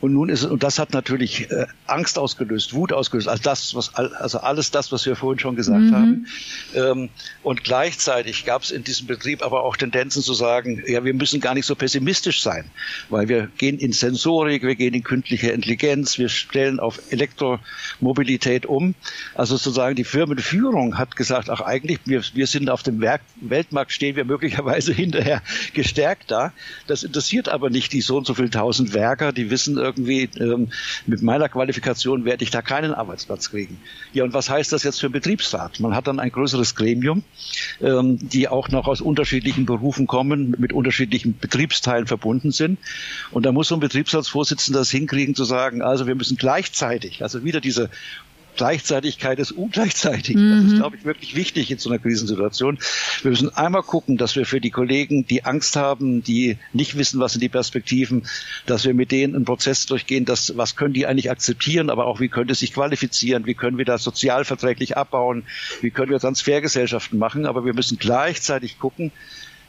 Und 0.00 0.14
nun 0.14 0.28
ist 0.30 0.42
es, 0.42 0.50
und 0.50 0.62
das 0.62 0.78
hat 0.78 0.92
natürlich 0.92 1.50
äh, 1.50 1.66
Angst 1.86 2.18
ausgelöst, 2.18 2.72
Wut 2.74 2.92
ausgelöst, 2.92 3.28
also 3.28 3.42
das, 3.42 3.74
was, 3.74 3.94
also 3.94 4.38
alles 4.38 4.70
das, 4.70 4.92
was 4.92 5.04
wir 5.04 5.14
vorhin 5.14 5.38
schon 5.38 5.56
gesagt 5.56 5.82
mhm. 5.82 5.94
haben. 5.94 6.26
Ähm, 6.74 7.08
und 7.42 7.64
gleichzeitig 7.64 8.44
gab 8.44 8.62
es 8.62 8.70
in 8.70 8.82
diesem 8.82 9.06
Betrieb 9.06 9.42
aber 9.42 9.62
auch 9.62 9.76
Tendenzen 9.76 10.22
zu 10.22 10.32
sagen, 10.32 10.82
ja, 10.86 11.04
wir 11.04 11.12
müssen 11.12 11.40
gar 11.40 11.54
nicht 11.54 11.66
so 11.66 11.74
pessimistisch 11.74 12.42
sein, 12.42 12.70
weil 13.10 13.28
wir 13.28 13.48
gehen 13.58 13.78
in 13.78 13.92
Sensorik, 13.92 14.62
wir 14.62 14.74
gehen 14.74 14.94
in 14.94 15.02
künstliche 15.02 15.50
Intelligenz, 15.50 16.18
wir 16.18 16.28
stellen 16.28 16.80
auf 16.80 17.00
Elektromobilität 17.10 18.66
um. 18.66 18.94
Also 19.34 19.56
sozusagen 19.56 19.96
die 19.96 20.04
Firmenführung 20.04 20.96
hat 20.96 21.16
gesagt, 21.16 21.50
ach 21.50 21.60
eigentlich, 21.60 21.98
wir, 22.06 22.22
wir 22.32 22.46
sind 22.46 22.70
auf 22.70 22.82
dem 22.82 23.00
Werk, 23.00 23.20
Weltmarkt, 23.40 23.92
stehen 23.92 24.16
wir 24.16 24.24
möglicherweise 24.24 24.92
hinterher 24.94 25.42
gestärkt 25.74 26.30
da. 26.30 26.52
Das 26.86 27.02
interessiert 27.02 27.48
aber 27.48 27.68
nicht 27.68 27.92
die 27.92 28.00
so 28.00 28.16
und 28.16 28.26
so 28.26 28.34
viel 28.34 28.48
tausend 28.48 28.94
Werker, 28.94 29.32
die 29.32 29.50
wissen 29.50 29.76
irgendwie, 29.90 30.28
ähm, 30.38 30.68
mit 31.06 31.22
meiner 31.22 31.48
Qualifikation 31.48 32.24
werde 32.24 32.44
ich 32.44 32.50
da 32.50 32.62
keinen 32.62 32.94
Arbeitsplatz 32.94 33.50
kriegen. 33.50 33.78
Ja, 34.12 34.24
und 34.24 34.32
was 34.32 34.50
heißt 34.50 34.72
das 34.72 34.82
jetzt 34.82 35.00
für 35.00 35.10
Betriebsrat? 35.10 35.80
Man 35.80 35.94
hat 35.94 36.06
dann 36.06 36.20
ein 36.20 36.30
größeres 36.30 36.74
Gremium, 36.74 37.22
ähm, 37.80 38.18
die 38.20 38.48
auch 38.48 38.68
noch 38.68 38.86
aus 38.86 39.00
unterschiedlichen 39.00 39.66
Berufen 39.66 40.06
kommen, 40.06 40.54
mit 40.58 40.72
unterschiedlichen 40.72 41.38
Betriebsteilen 41.38 42.06
verbunden 42.06 42.52
sind. 42.52 42.78
Und 43.30 43.46
da 43.46 43.52
muss 43.52 43.68
so 43.68 43.76
ein 43.76 43.80
Betriebsratsvorsitzender 43.80 44.80
das 44.80 44.90
hinkriegen 44.90 45.34
zu 45.34 45.44
sagen, 45.44 45.82
also 45.82 46.06
wir 46.06 46.14
müssen 46.14 46.36
gleichzeitig, 46.36 47.22
also 47.22 47.44
wieder 47.44 47.60
diese 47.60 47.90
Gleichzeitigkeit 48.60 49.38
ist 49.38 49.52
ungleichzeitig. 49.52 50.36
Mhm. 50.36 50.50
Das 50.50 50.64
ist, 50.64 50.72
mhm. 50.72 50.76
glaube 50.76 50.96
ich, 50.96 51.06
wirklich 51.06 51.34
wichtig 51.34 51.70
in 51.70 51.78
so 51.78 51.88
einer 51.88 51.98
Krisensituation. 51.98 52.78
Wir 53.22 53.30
müssen 53.30 53.48
einmal 53.56 53.82
gucken, 53.82 54.18
dass 54.18 54.36
wir 54.36 54.44
für 54.44 54.60
die 54.60 54.68
Kollegen, 54.68 55.26
die 55.26 55.46
Angst 55.46 55.76
haben, 55.76 56.22
die 56.22 56.58
nicht 56.74 56.98
wissen, 56.98 57.20
was 57.20 57.32
sind 57.32 57.40
die 57.40 57.48
Perspektiven, 57.48 58.24
dass 58.66 58.84
wir 58.84 58.92
mit 58.92 59.12
denen 59.12 59.34
einen 59.34 59.46
Prozess 59.46 59.86
durchgehen, 59.86 60.26
dass, 60.26 60.58
was 60.58 60.76
können 60.76 60.92
die 60.92 61.06
eigentlich 61.06 61.30
akzeptieren, 61.30 61.88
aber 61.88 62.04
auch 62.04 62.20
wie 62.20 62.28
können 62.28 62.50
sie 62.50 62.66
sich 62.66 62.74
qualifizieren, 62.74 63.46
wie 63.46 63.54
können 63.54 63.78
wir 63.78 63.86
das 63.86 64.02
sozialverträglich 64.02 64.94
abbauen, 64.94 65.44
wie 65.80 65.90
können 65.90 66.10
wir 66.10 66.20
Transfergesellschaften 66.20 67.18
machen, 67.18 67.46
aber 67.46 67.64
wir 67.64 67.72
müssen 67.72 67.96
gleichzeitig 67.96 68.78
gucken, 68.78 69.10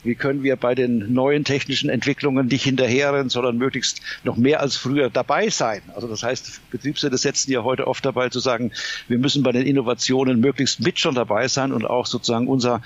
wie 0.04 0.16
können 0.16 0.44
wir 0.44 0.56
bei 0.56 0.76
den 0.76 1.14
neuen 1.14 1.44
technischen 1.44 1.90
Entwicklungen 1.90 2.48
nicht 2.48 2.64
hinterherrennen, 2.64 3.30
sondern 3.30 3.58
möglichst 3.58 4.02
noch 4.24 4.38
mehr 4.38 4.60
als 4.60 4.76
früher 4.76 5.10
dabei 5.10 5.50
sein. 5.50 5.82
Also 5.96 6.08
das 6.08 6.24
heißt, 6.24 6.70
Betriebsräte 6.72 7.18
setzen 7.18 7.52
ja 7.52 7.64
heute 7.64 7.88
oft 7.88 8.04
dabei 8.06 8.30
zu 8.30 8.40
sagen, 8.40 8.72
wir 9.08 9.18
müssen 9.18 9.44
bei 9.44 9.52
den 9.52 9.66
Innovationen 9.66 10.40
möglichst 10.40 10.80
mit 10.80 11.00
schon 11.00 11.16
dabei 11.16 11.48
sein 11.48 11.72
und 11.72 11.86
auch 11.86 12.06
sozusagen 12.06 12.48
unser 12.48 12.82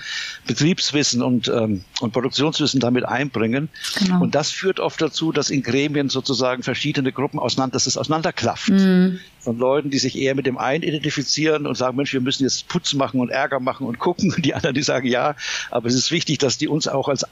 Betriebswissen 0.46 1.22
und, 1.22 1.48
ähm, 1.48 1.84
und 2.00 2.12
Produktionswissen 2.12 2.80
damit 2.80 3.04
einbringen. 3.04 3.68
Genau. 3.98 4.22
Und 4.22 4.34
das 4.34 4.50
führt 4.50 4.80
oft 4.80 5.00
dazu, 5.00 5.32
dass 5.32 5.50
in 5.50 5.62
Gremien 5.62 6.08
sozusagen 6.08 6.62
verschiedene 6.62 7.12
Gruppen 7.12 7.38
auseinander, 7.38 7.74
dass 7.74 7.86
es 7.86 7.96
auseinanderklafft. 7.96 8.70
Mhm 8.70 9.20
von 9.46 9.58
Leuten, 9.58 9.90
die 9.90 9.98
sich 9.98 10.18
eher 10.18 10.34
mit 10.34 10.44
dem 10.44 10.58
einen 10.58 10.82
identifizieren 10.82 11.68
und 11.68 11.76
sagen, 11.76 11.96
Mensch, 11.96 12.12
wir 12.12 12.20
müssen 12.20 12.42
jetzt 12.42 12.66
Putz 12.66 12.94
machen 12.94 13.20
und 13.20 13.30
Ärger 13.30 13.60
machen 13.60 13.86
und 13.86 14.00
gucken. 14.00 14.34
Und 14.34 14.44
die 14.44 14.54
anderen, 14.54 14.74
die 14.74 14.82
sagen, 14.82 15.06
ja, 15.06 15.36
aber 15.70 15.86
es 15.86 15.94
ist 15.94 16.10
wichtig, 16.10 16.38
dass 16.38 16.58
die 16.58 16.66
uns 16.66 16.88
auch 16.88 17.08
als, 17.08 17.24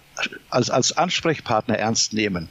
als, 0.48 0.70
als 0.70 0.96
Ansprechpartner 0.96 1.76
ernst 1.76 2.12
nehmen. 2.12 2.48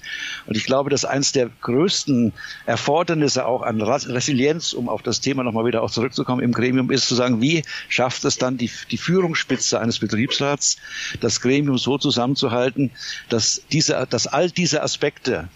Und 0.47 0.57
ich 0.57 0.65
glaube, 0.65 0.89
dass 0.89 1.05
eines 1.05 1.31
der 1.31 1.49
größten 1.61 2.33
Erfordernisse 2.65 3.45
auch 3.45 3.61
an 3.61 3.81
Resilienz, 3.81 4.73
um 4.73 4.89
auf 4.89 5.01
das 5.01 5.21
Thema 5.21 5.43
nochmal 5.43 5.65
wieder 5.65 5.81
auch 5.81 5.91
zurückzukommen 5.91 6.43
im 6.43 6.51
Gremium, 6.51 6.91
ist 6.91 7.07
zu 7.07 7.15
sagen, 7.15 7.41
wie 7.41 7.63
schafft 7.87 8.25
es 8.25 8.37
dann 8.37 8.57
die, 8.57 8.69
die 8.91 8.97
Führungsspitze 8.97 9.79
eines 9.79 9.99
Betriebsrats, 9.99 10.75
das 11.21 11.39
Gremium 11.39 11.77
so 11.77 11.97
zusammenzuhalten, 11.97 12.91
dass 13.29 13.61
diese, 13.71 14.05
dass 14.09 14.27
all 14.27 14.51
diese 14.51 14.83
Aspekte, 14.83 15.47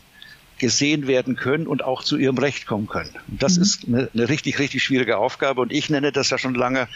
gesehen 0.57 1.07
werden 1.07 1.35
können 1.35 1.67
und 1.67 1.83
auch 1.83 2.03
zu 2.03 2.17
ihrem 2.17 2.37
Recht 2.37 2.65
kommen 2.65 2.87
können. 2.87 3.11
Und 3.27 3.41
das 3.41 3.57
mhm. 3.57 3.61
ist 3.61 3.87
eine, 3.87 4.09
eine, 4.13 4.29
richtig, 4.29 4.59
richtig 4.59 4.83
schwierige 4.83 5.17
Aufgabe 5.17 5.61
und 5.61 5.71
ich 5.71 5.89
nenne 5.89 6.11
das 6.11 6.29
ja 6.29 6.37
schon 6.37 6.55
lange 6.55 6.87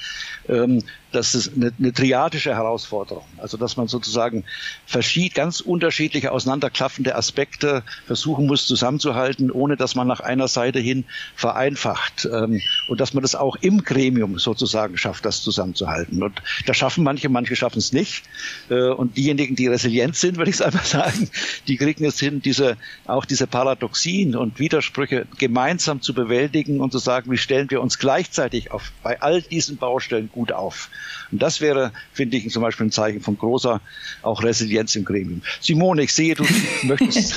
ähm, 0.48 0.84
das 1.12 1.36
ist 1.36 1.52
eine, 1.56 1.72
eine 1.78 1.94
triadische 1.94 2.56
Herausforderung. 2.56 3.26
Also 3.38 3.58
dass 3.58 3.78
man 3.78 3.88
sozusagen 3.88 4.44
verschied, 4.86 5.36
ganz 5.36 5.60
unterschiedliche 5.60 6.32
auseinanderklaffende 6.32 7.16
Aspekte 7.16 7.84
versuchen 8.06 8.48
muss 8.48 8.66
zusammenzuhalten, 8.66 9.52
ohne 9.52 9.76
dass 9.78 9.96
man 9.96 10.08
nach 10.08 10.22
einer 10.22 10.48
Seite 10.48 10.80
hin 10.80 11.06
vereinfacht. 11.36 12.28
Ähm, 12.32 12.62
und 12.88 13.00
dass 13.00 13.14
man 13.14 13.22
das 13.22 13.36
auch 13.36 13.58
im 13.58 13.84
Gremium 13.84 14.40
sozusagen 14.40 14.98
schafft, 14.98 15.26
das 15.26 15.42
zusammenzuhalten. 15.42 16.24
Und 16.24 16.42
da 16.66 16.74
schaffen 16.74 17.04
manche, 17.04 17.30
manche 17.30 17.56
schaffen 17.56 17.80
es 17.80 17.92
nicht. 17.92 18.24
Äh, 18.70 18.90
und 18.90 19.18
diejenigen, 19.18 19.56
die 19.56 19.68
resilient 19.68 20.16
sind, 20.16 20.38
würde 20.42 20.50
ich 20.50 20.56
es 20.56 20.62
einfach 20.62 20.86
sagen, 20.86 21.30
die 21.68 21.78
kriegen 21.78 22.06
es 22.06 22.20
hin, 22.20 22.42
diese, 22.42 22.78
auch 23.06 23.26
diese 23.26 23.48
Paradoxien 23.52 24.36
und 24.36 24.58
Widersprüche 24.58 25.28
gemeinsam 25.38 26.02
zu 26.02 26.14
bewältigen 26.14 26.82
und 26.82 26.92
zu 26.92 26.98
sagen, 26.98 27.30
wie 27.32 27.38
stellen 27.38 27.70
wir 27.70 27.82
uns 27.82 28.00
gleichzeitig 28.00 28.72
auf, 28.72 28.92
bei 29.04 29.22
all 29.22 29.42
diesen 29.42 29.78
Baustellen 29.78 30.30
gut 30.32 30.52
auf. 30.52 30.90
Und 31.32 31.42
das 31.42 31.62
wäre, 31.62 31.92
finde 32.14 32.38
ich, 32.38 32.50
zum 32.50 32.64
Beispiel 32.64 32.88
ein 32.88 32.92
Zeichen 32.92 33.22
von 33.22 33.38
großer 33.38 33.80
auch 34.24 34.44
Resilienz 34.44 34.96
im 34.96 35.06
Gremium. 35.06 35.42
Simone, 35.60 36.04
ich 36.04 36.14
sehe, 36.14 36.34
du 36.34 36.46
möchtest. 36.84 37.36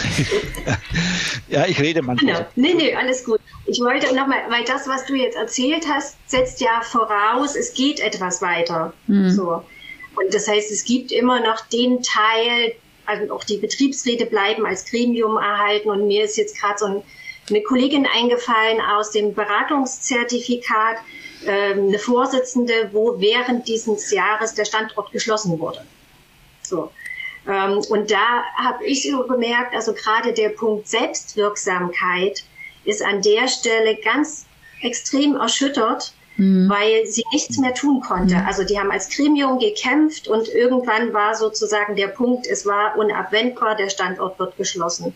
ja, 1.48 1.66
ich 1.66 1.80
rede 1.80 2.00
manchmal. 2.02 2.34
Genau. 2.34 2.46
Nee, 2.56 2.74
nee, 2.74 2.94
alles 2.94 3.24
gut. 3.24 3.40
Ich 3.66 3.80
wollte 3.80 4.14
nochmal, 4.14 4.42
weil 4.48 4.64
das, 4.64 4.88
was 4.88 5.04
du 5.06 5.14
jetzt 5.14 5.36
erzählt 5.36 5.84
hast, 5.88 6.16
setzt 6.26 6.60
ja 6.60 6.80
voraus, 6.82 7.56
es 7.56 7.74
geht 7.74 8.00
etwas 8.00 8.40
weiter. 8.40 8.92
Mhm. 9.06 9.30
So. 9.30 9.62
Und 10.16 10.32
das 10.32 10.48
heißt, 10.48 10.70
es 10.70 10.84
gibt 10.84 11.12
immer 11.12 11.40
noch 11.40 11.66
den 11.66 12.02
Teil, 12.02 12.74
also 13.06 13.34
auch 13.34 13.44
die 13.44 13.58
Betriebsräte 13.58 14.26
bleiben 14.26 14.66
als 14.66 14.84
Gremium 14.84 15.36
erhalten. 15.36 15.90
Und 15.90 16.06
mir 16.06 16.24
ist 16.24 16.36
jetzt 16.36 16.60
gerade 16.60 16.78
so 16.78 16.86
ein, 16.86 17.02
eine 17.48 17.62
Kollegin 17.62 18.06
eingefallen 18.06 18.80
aus 18.80 19.10
dem 19.10 19.34
Beratungszertifikat, 19.34 20.96
ähm, 21.46 21.88
eine 21.88 21.98
Vorsitzende, 21.98 22.90
wo 22.92 23.20
während 23.20 23.68
dieses 23.68 24.10
Jahres 24.10 24.54
der 24.54 24.64
Standort 24.64 25.12
geschlossen 25.12 25.58
wurde. 25.58 25.84
So. 26.62 26.90
Ähm, 27.46 27.78
und 27.88 28.10
da 28.10 28.42
habe 28.56 28.84
ich 28.86 29.10
so 29.10 29.26
gemerkt, 29.26 29.74
also 29.74 29.92
gerade 29.92 30.32
der 30.32 30.50
Punkt 30.50 30.88
Selbstwirksamkeit 30.88 32.44
ist 32.84 33.02
an 33.02 33.22
der 33.22 33.48
Stelle 33.48 33.96
ganz 33.96 34.46
extrem 34.82 35.36
erschüttert, 35.36 36.14
mhm. 36.36 36.68
weil 36.68 37.06
sie 37.06 37.24
nichts 37.32 37.58
mehr 37.58 37.74
tun 37.74 38.00
konnte. 38.00 38.36
Mhm. 38.36 38.46
Also 38.46 38.64
die 38.64 38.78
haben 38.78 38.90
als 38.90 39.08
Gremium 39.08 39.58
gekämpft 39.58 40.28
und 40.28 40.48
irgendwann 40.48 41.12
war 41.12 41.34
sozusagen 41.34 41.96
der 41.96 42.08
Punkt, 42.08 42.46
es 42.46 42.66
war 42.66 42.96
unabwendbar, 42.96 43.76
der 43.76 43.90
Standort 43.90 44.38
wird 44.38 44.56
geschlossen. 44.56 45.14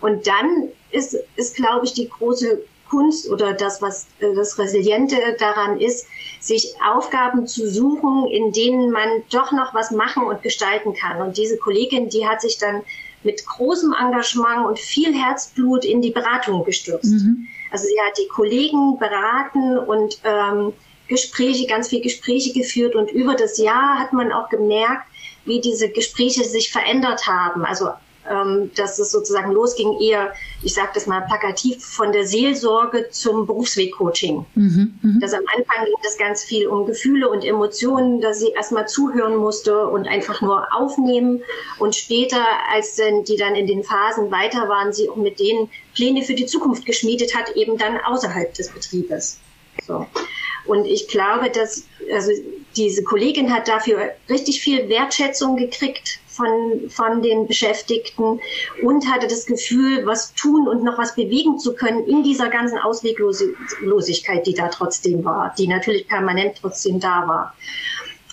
Und 0.00 0.26
dann 0.26 0.68
ist, 0.90 1.16
ist 1.36 1.56
glaube 1.56 1.86
ich, 1.86 1.94
die 1.94 2.08
große 2.08 2.60
Kunst 2.88 3.28
oder 3.28 3.52
das, 3.52 3.82
was 3.82 4.06
äh, 4.20 4.34
das 4.34 4.58
Resiliente 4.58 5.16
daran 5.38 5.80
ist, 5.80 6.06
sich 6.40 6.74
Aufgaben 6.86 7.46
zu 7.46 7.68
suchen, 7.68 8.28
in 8.28 8.52
denen 8.52 8.90
man 8.90 9.08
doch 9.30 9.52
noch 9.52 9.74
was 9.74 9.90
machen 9.90 10.24
und 10.24 10.42
gestalten 10.42 10.94
kann. 10.94 11.20
Und 11.20 11.36
diese 11.36 11.58
Kollegin, 11.58 12.08
die 12.08 12.26
hat 12.26 12.40
sich 12.40 12.58
dann 12.58 12.82
mit 13.26 13.44
großem 13.44 13.92
Engagement 13.92 14.66
und 14.66 14.78
viel 14.78 15.14
Herzblut 15.14 15.84
in 15.84 16.00
die 16.00 16.10
Beratung 16.10 16.64
gestürzt. 16.64 17.12
Mhm. 17.12 17.46
Also 17.70 17.84
sie 17.84 18.00
hat 18.06 18.16
die 18.16 18.28
Kollegen 18.28 18.98
beraten 18.98 19.78
und 19.78 20.18
ähm, 20.24 20.72
Gespräche, 21.08 21.66
ganz 21.66 21.88
viele 21.88 22.02
Gespräche 22.02 22.52
geführt 22.52 22.94
und 22.94 23.10
über 23.10 23.34
das 23.34 23.58
Jahr 23.58 23.98
hat 23.98 24.12
man 24.12 24.32
auch 24.32 24.48
gemerkt, 24.48 25.06
wie 25.44 25.60
diese 25.60 25.90
Gespräche 25.90 26.44
sich 26.44 26.72
verändert 26.72 27.26
haben. 27.26 27.64
Also 27.64 27.90
ähm, 28.30 28.70
dass 28.74 28.98
es 28.98 29.10
sozusagen 29.10 29.52
losging, 29.52 30.00
eher, 30.00 30.32
ich 30.62 30.74
sage 30.74 30.90
das 30.94 31.06
mal 31.06 31.20
plakativ, 31.20 31.84
von 31.84 32.12
der 32.12 32.26
Seelsorge 32.26 33.08
zum 33.10 33.46
Berufswegcoaching. 33.46 34.46
Mhm, 34.54 34.98
mh. 35.02 35.20
Dass 35.20 35.32
am 35.32 35.44
Anfang 35.56 35.84
ging 35.84 35.94
das 36.02 36.18
ganz 36.18 36.42
viel 36.42 36.66
um 36.66 36.86
Gefühle 36.86 37.28
und 37.28 37.44
Emotionen, 37.44 38.20
dass 38.20 38.40
sie 38.40 38.50
erstmal 38.50 38.88
zuhören 38.88 39.36
musste 39.36 39.86
und 39.86 40.06
einfach 40.06 40.40
nur 40.40 40.66
aufnehmen. 40.74 41.42
Und 41.78 41.94
später, 41.94 42.44
als 42.72 42.96
dann, 42.96 43.24
die 43.24 43.36
dann 43.36 43.54
in 43.54 43.66
den 43.66 43.82
Phasen 43.82 44.30
weiter 44.30 44.68
waren, 44.68 44.92
sie 44.92 45.08
auch 45.08 45.16
mit 45.16 45.40
denen 45.40 45.70
Pläne 45.94 46.22
für 46.22 46.34
die 46.34 46.46
Zukunft 46.46 46.86
geschmiedet 46.86 47.34
hat, 47.36 47.56
eben 47.56 47.78
dann 47.78 47.98
außerhalb 47.98 48.52
des 48.54 48.70
Betriebes. 48.70 49.38
So. 49.86 50.06
Und 50.66 50.84
ich 50.84 51.08
glaube, 51.08 51.50
dass 51.50 51.84
also 52.12 52.32
diese 52.76 53.02
Kollegin 53.02 53.52
hat 53.52 53.68
dafür 53.68 54.10
richtig 54.28 54.60
viel 54.60 54.88
Wertschätzung 54.88 55.56
gekriegt 55.56 56.18
von, 56.36 56.90
von 56.90 57.22
den 57.22 57.46
Beschäftigten 57.46 58.40
und 58.82 59.10
hatte 59.10 59.26
das 59.26 59.46
Gefühl, 59.46 60.06
was 60.06 60.34
tun 60.34 60.68
und 60.68 60.84
noch 60.84 60.98
was 60.98 61.14
bewegen 61.14 61.58
zu 61.58 61.74
können 61.74 62.06
in 62.06 62.22
dieser 62.22 62.48
ganzen 62.48 62.78
Ausweglosigkeit, 62.78 64.46
die 64.46 64.54
da 64.54 64.68
trotzdem 64.68 65.24
war, 65.24 65.54
die 65.58 65.66
natürlich 65.66 66.06
permanent 66.06 66.58
trotzdem 66.60 67.00
da 67.00 67.26
war. 67.26 67.54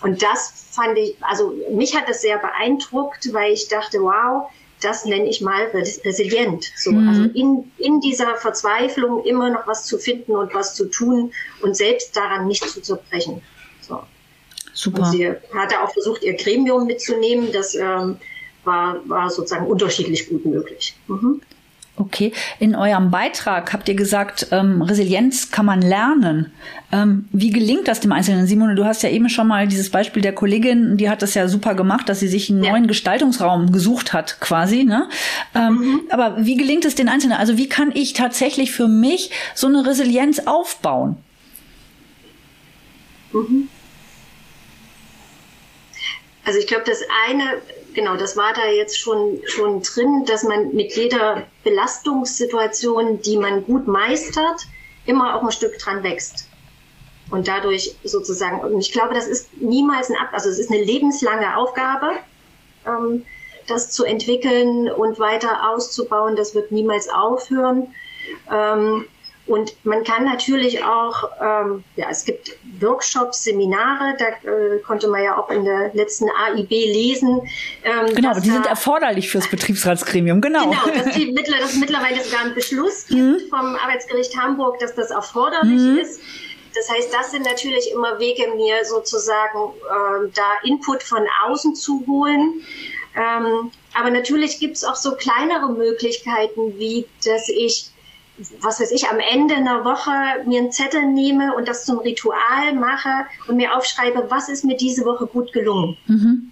Und 0.01 0.21
das 0.21 0.67
fand 0.71 0.97
ich, 0.97 1.15
also 1.21 1.53
mich 1.71 1.95
hat 1.95 2.09
das 2.09 2.21
sehr 2.21 2.37
beeindruckt, 2.37 3.33
weil 3.33 3.53
ich 3.53 3.69
dachte, 3.69 4.01
wow, 4.01 4.49
das 4.81 5.05
nenne 5.05 5.29
ich 5.29 5.39
mal 5.39 5.67
resilient. 6.03 6.71
So, 6.75 6.91
mhm. 6.91 7.07
Also 7.07 7.23
in, 7.33 7.71
in 7.77 8.01
dieser 8.01 8.35
Verzweiflung 8.35 9.23
immer 9.23 9.49
noch 9.49 9.65
was 9.65 9.85
zu 9.85 9.97
finden 9.97 10.35
und 10.35 10.53
was 10.53 10.75
zu 10.75 10.89
tun 10.89 11.31
und 11.61 11.77
selbst 11.77 12.17
daran 12.17 12.47
nicht 12.47 12.67
zu 12.67 12.81
zerbrechen. 12.81 13.41
Super. 14.73 15.03
Und 15.03 15.11
sie 15.11 15.31
hatte 15.53 15.81
auch 15.81 15.91
versucht, 15.91 16.23
ihr 16.23 16.35
Gremium 16.35 16.85
mitzunehmen. 16.85 17.51
Das 17.51 17.75
ähm, 17.75 18.17
war, 18.63 18.97
war 19.07 19.29
sozusagen 19.29 19.67
unterschiedlich 19.67 20.29
gut 20.29 20.45
möglich. 20.45 20.95
Mhm. 21.07 21.41
Okay, 21.95 22.33
in 22.59 22.75
eurem 22.75 23.11
Beitrag 23.11 23.71
habt 23.71 23.87
ihr 23.87 23.93
gesagt, 23.93 24.47
ähm, 24.49 24.81
Resilienz 24.81 25.51
kann 25.51 25.67
man 25.67 25.79
lernen. 25.79 26.51
Ähm, 26.91 27.27
wie 27.31 27.51
gelingt 27.51 27.87
das 27.87 27.99
dem 27.99 28.11
Einzelnen? 28.11 28.47
Simone, 28.47 28.73
du 28.73 28.83
hast 28.83 29.03
ja 29.03 29.09
eben 29.09 29.29
schon 29.29 29.47
mal 29.47 29.67
dieses 29.67 29.91
Beispiel 29.91 30.23
der 30.23 30.33
Kollegin, 30.33 30.97
die 30.97 31.07
hat 31.07 31.21
das 31.21 31.35
ja 31.35 31.47
super 31.47 31.75
gemacht, 31.75 32.09
dass 32.09 32.19
sie 32.19 32.27
sich 32.27 32.49
einen 32.49 32.63
ja. 32.63 32.71
neuen 32.71 32.87
Gestaltungsraum 32.87 33.71
gesucht 33.71 34.11
hat, 34.11 34.39
quasi. 34.39 34.85
Ne? 34.85 35.07
Ähm, 35.53 35.73
mhm. 35.73 36.01
Aber 36.09 36.43
wie 36.43 36.57
gelingt 36.57 36.83
es 36.85 36.95
den 36.95 37.09
Einzelnen? 37.09 37.37
Also 37.37 37.57
wie 37.57 37.69
kann 37.69 37.91
ich 37.93 38.13
tatsächlich 38.13 38.71
für 38.71 38.87
mich 38.87 39.29
so 39.53 39.67
eine 39.67 39.85
Resilienz 39.85 40.39
aufbauen? 40.47 41.17
Mhm. 43.33 43.69
Also 46.45 46.59
ich 46.59 46.67
glaube, 46.67 46.83
das 46.85 47.01
eine 47.27 47.61
genau, 47.93 48.15
das 48.15 48.35
war 48.37 48.53
da 48.53 48.67
jetzt 48.67 48.99
schon, 48.99 49.39
schon 49.45 49.81
drin, 49.81 50.25
dass 50.25 50.43
man 50.43 50.73
mit 50.73 50.95
jeder 50.95 51.43
Belastungssituation, 51.63 53.21
die 53.21 53.37
man 53.37 53.65
gut 53.65 53.87
meistert, 53.87 54.67
immer 55.05 55.35
auch 55.35 55.43
ein 55.43 55.51
Stück 55.51 55.77
dran 55.79 56.03
wächst. 56.03 56.47
Und 57.29 57.47
dadurch 57.47 57.95
sozusagen, 58.03 58.59
und 58.61 58.79
ich 58.79 58.91
glaube, 58.91 59.13
das 59.13 59.27
ist 59.27 59.49
niemals 59.57 60.09
ein 60.09 60.17
Ab, 60.17 60.29
also 60.33 60.49
es 60.49 60.59
ist 60.59 60.71
eine 60.71 60.83
lebenslange 60.83 61.57
Aufgabe, 61.57 62.11
ähm, 62.85 63.25
das 63.67 63.91
zu 63.91 64.03
entwickeln 64.03 64.91
und 64.91 65.19
weiter 65.19 65.69
auszubauen. 65.69 66.35
Das 66.35 66.53
wird 66.53 66.71
niemals 66.71 67.07
aufhören. 67.09 67.93
Ähm, 68.51 69.05
und 69.45 69.75
man 69.83 70.03
kann 70.05 70.23
natürlich 70.23 70.83
auch, 70.83 71.29
ähm, 71.41 71.83
ja, 71.97 72.07
es 72.09 72.23
gibt 72.23 72.57
Workshops, 72.79 73.43
Seminare, 73.43 74.15
da 74.17 74.49
äh, 74.49 74.79
konnte 74.79 75.09
man 75.09 75.21
ja 75.21 75.37
auch 75.37 75.49
in 75.49 75.65
der 75.65 75.93
letzten 75.93 76.29
AIB 76.29 76.69
lesen. 76.69 77.41
Ähm, 77.83 78.15
genau, 78.15 78.33
die 78.39 78.47
da, 78.47 78.53
sind 78.53 78.65
erforderlich 78.65 79.29
fürs 79.29 79.49
Betriebsratsgremium, 79.49 80.39
genau. 80.39 80.69
Genau, 80.69 80.85
dass, 80.95 81.13
die, 81.13 81.35
dass 81.59 81.75
mittlerweile 81.75 82.23
sogar 82.23 82.45
ein 82.45 82.55
Beschluss 82.55 83.07
gibt 83.07 83.19
mhm. 83.19 83.39
vom 83.49 83.75
Arbeitsgericht 83.75 84.37
Hamburg, 84.37 84.79
dass 84.79 84.95
das 84.95 85.11
erforderlich 85.11 85.81
mhm. 85.81 85.97
ist. 85.97 86.21
Das 86.73 86.89
heißt, 86.89 87.13
das 87.13 87.31
sind 87.31 87.45
natürlich 87.45 87.91
immer 87.91 88.17
Wege, 88.19 88.43
mir 88.55 88.85
sozusagen 88.85 89.59
äh, 89.59 90.31
da 90.33 90.53
Input 90.63 91.03
von 91.03 91.21
außen 91.47 91.75
zu 91.75 92.03
holen. 92.07 92.61
Ähm, 93.15 93.71
aber 93.93 94.09
natürlich 94.09 94.59
gibt 94.59 94.77
es 94.77 94.83
auch 94.83 94.95
so 94.95 95.15
kleinere 95.15 95.71
Möglichkeiten, 95.71 96.79
wie 96.79 97.05
dass 97.23 97.47
ich 97.49 97.92
was 98.61 98.79
weiß 98.79 98.91
ich, 98.91 99.07
am 99.07 99.19
Ende 99.19 99.55
einer 99.55 99.85
Woche 99.85 100.11
mir 100.45 100.59
einen 100.59 100.71
Zettel 100.71 101.05
nehme 101.05 101.55
und 101.55 101.67
das 101.67 101.85
zum 101.85 101.99
Ritual 101.99 102.73
mache 102.73 103.25
und 103.47 103.57
mir 103.57 103.77
aufschreibe, 103.77 104.25
was 104.29 104.49
ist 104.49 104.65
mir 104.65 104.75
diese 104.75 105.05
Woche 105.05 105.27
gut 105.27 105.53
gelungen. 105.53 105.97
Mhm. 106.07 106.51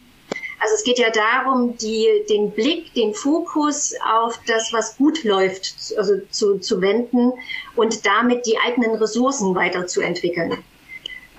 Also 0.60 0.76
es 0.76 0.84
geht 0.84 1.00
ja 1.00 1.10
darum, 1.10 1.76
die, 1.78 2.08
den 2.30 2.52
Blick, 2.52 2.94
den 2.94 3.16
Fokus 3.16 3.96
auf 4.06 4.40
das, 4.46 4.72
was 4.72 4.96
gut 4.96 5.24
läuft, 5.24 5.96
also 5.98 6.14
zu, 6.30 6.60
zu 6.60 6.82
wenden 6.82 7.34
und 7.76 8.06
damit 8.06 8.46
die 8.46 8.60
eigenen 8.60 8.92
Ressourcen 8.92 9.56
weiterzuentwickeln. 9.56 10.58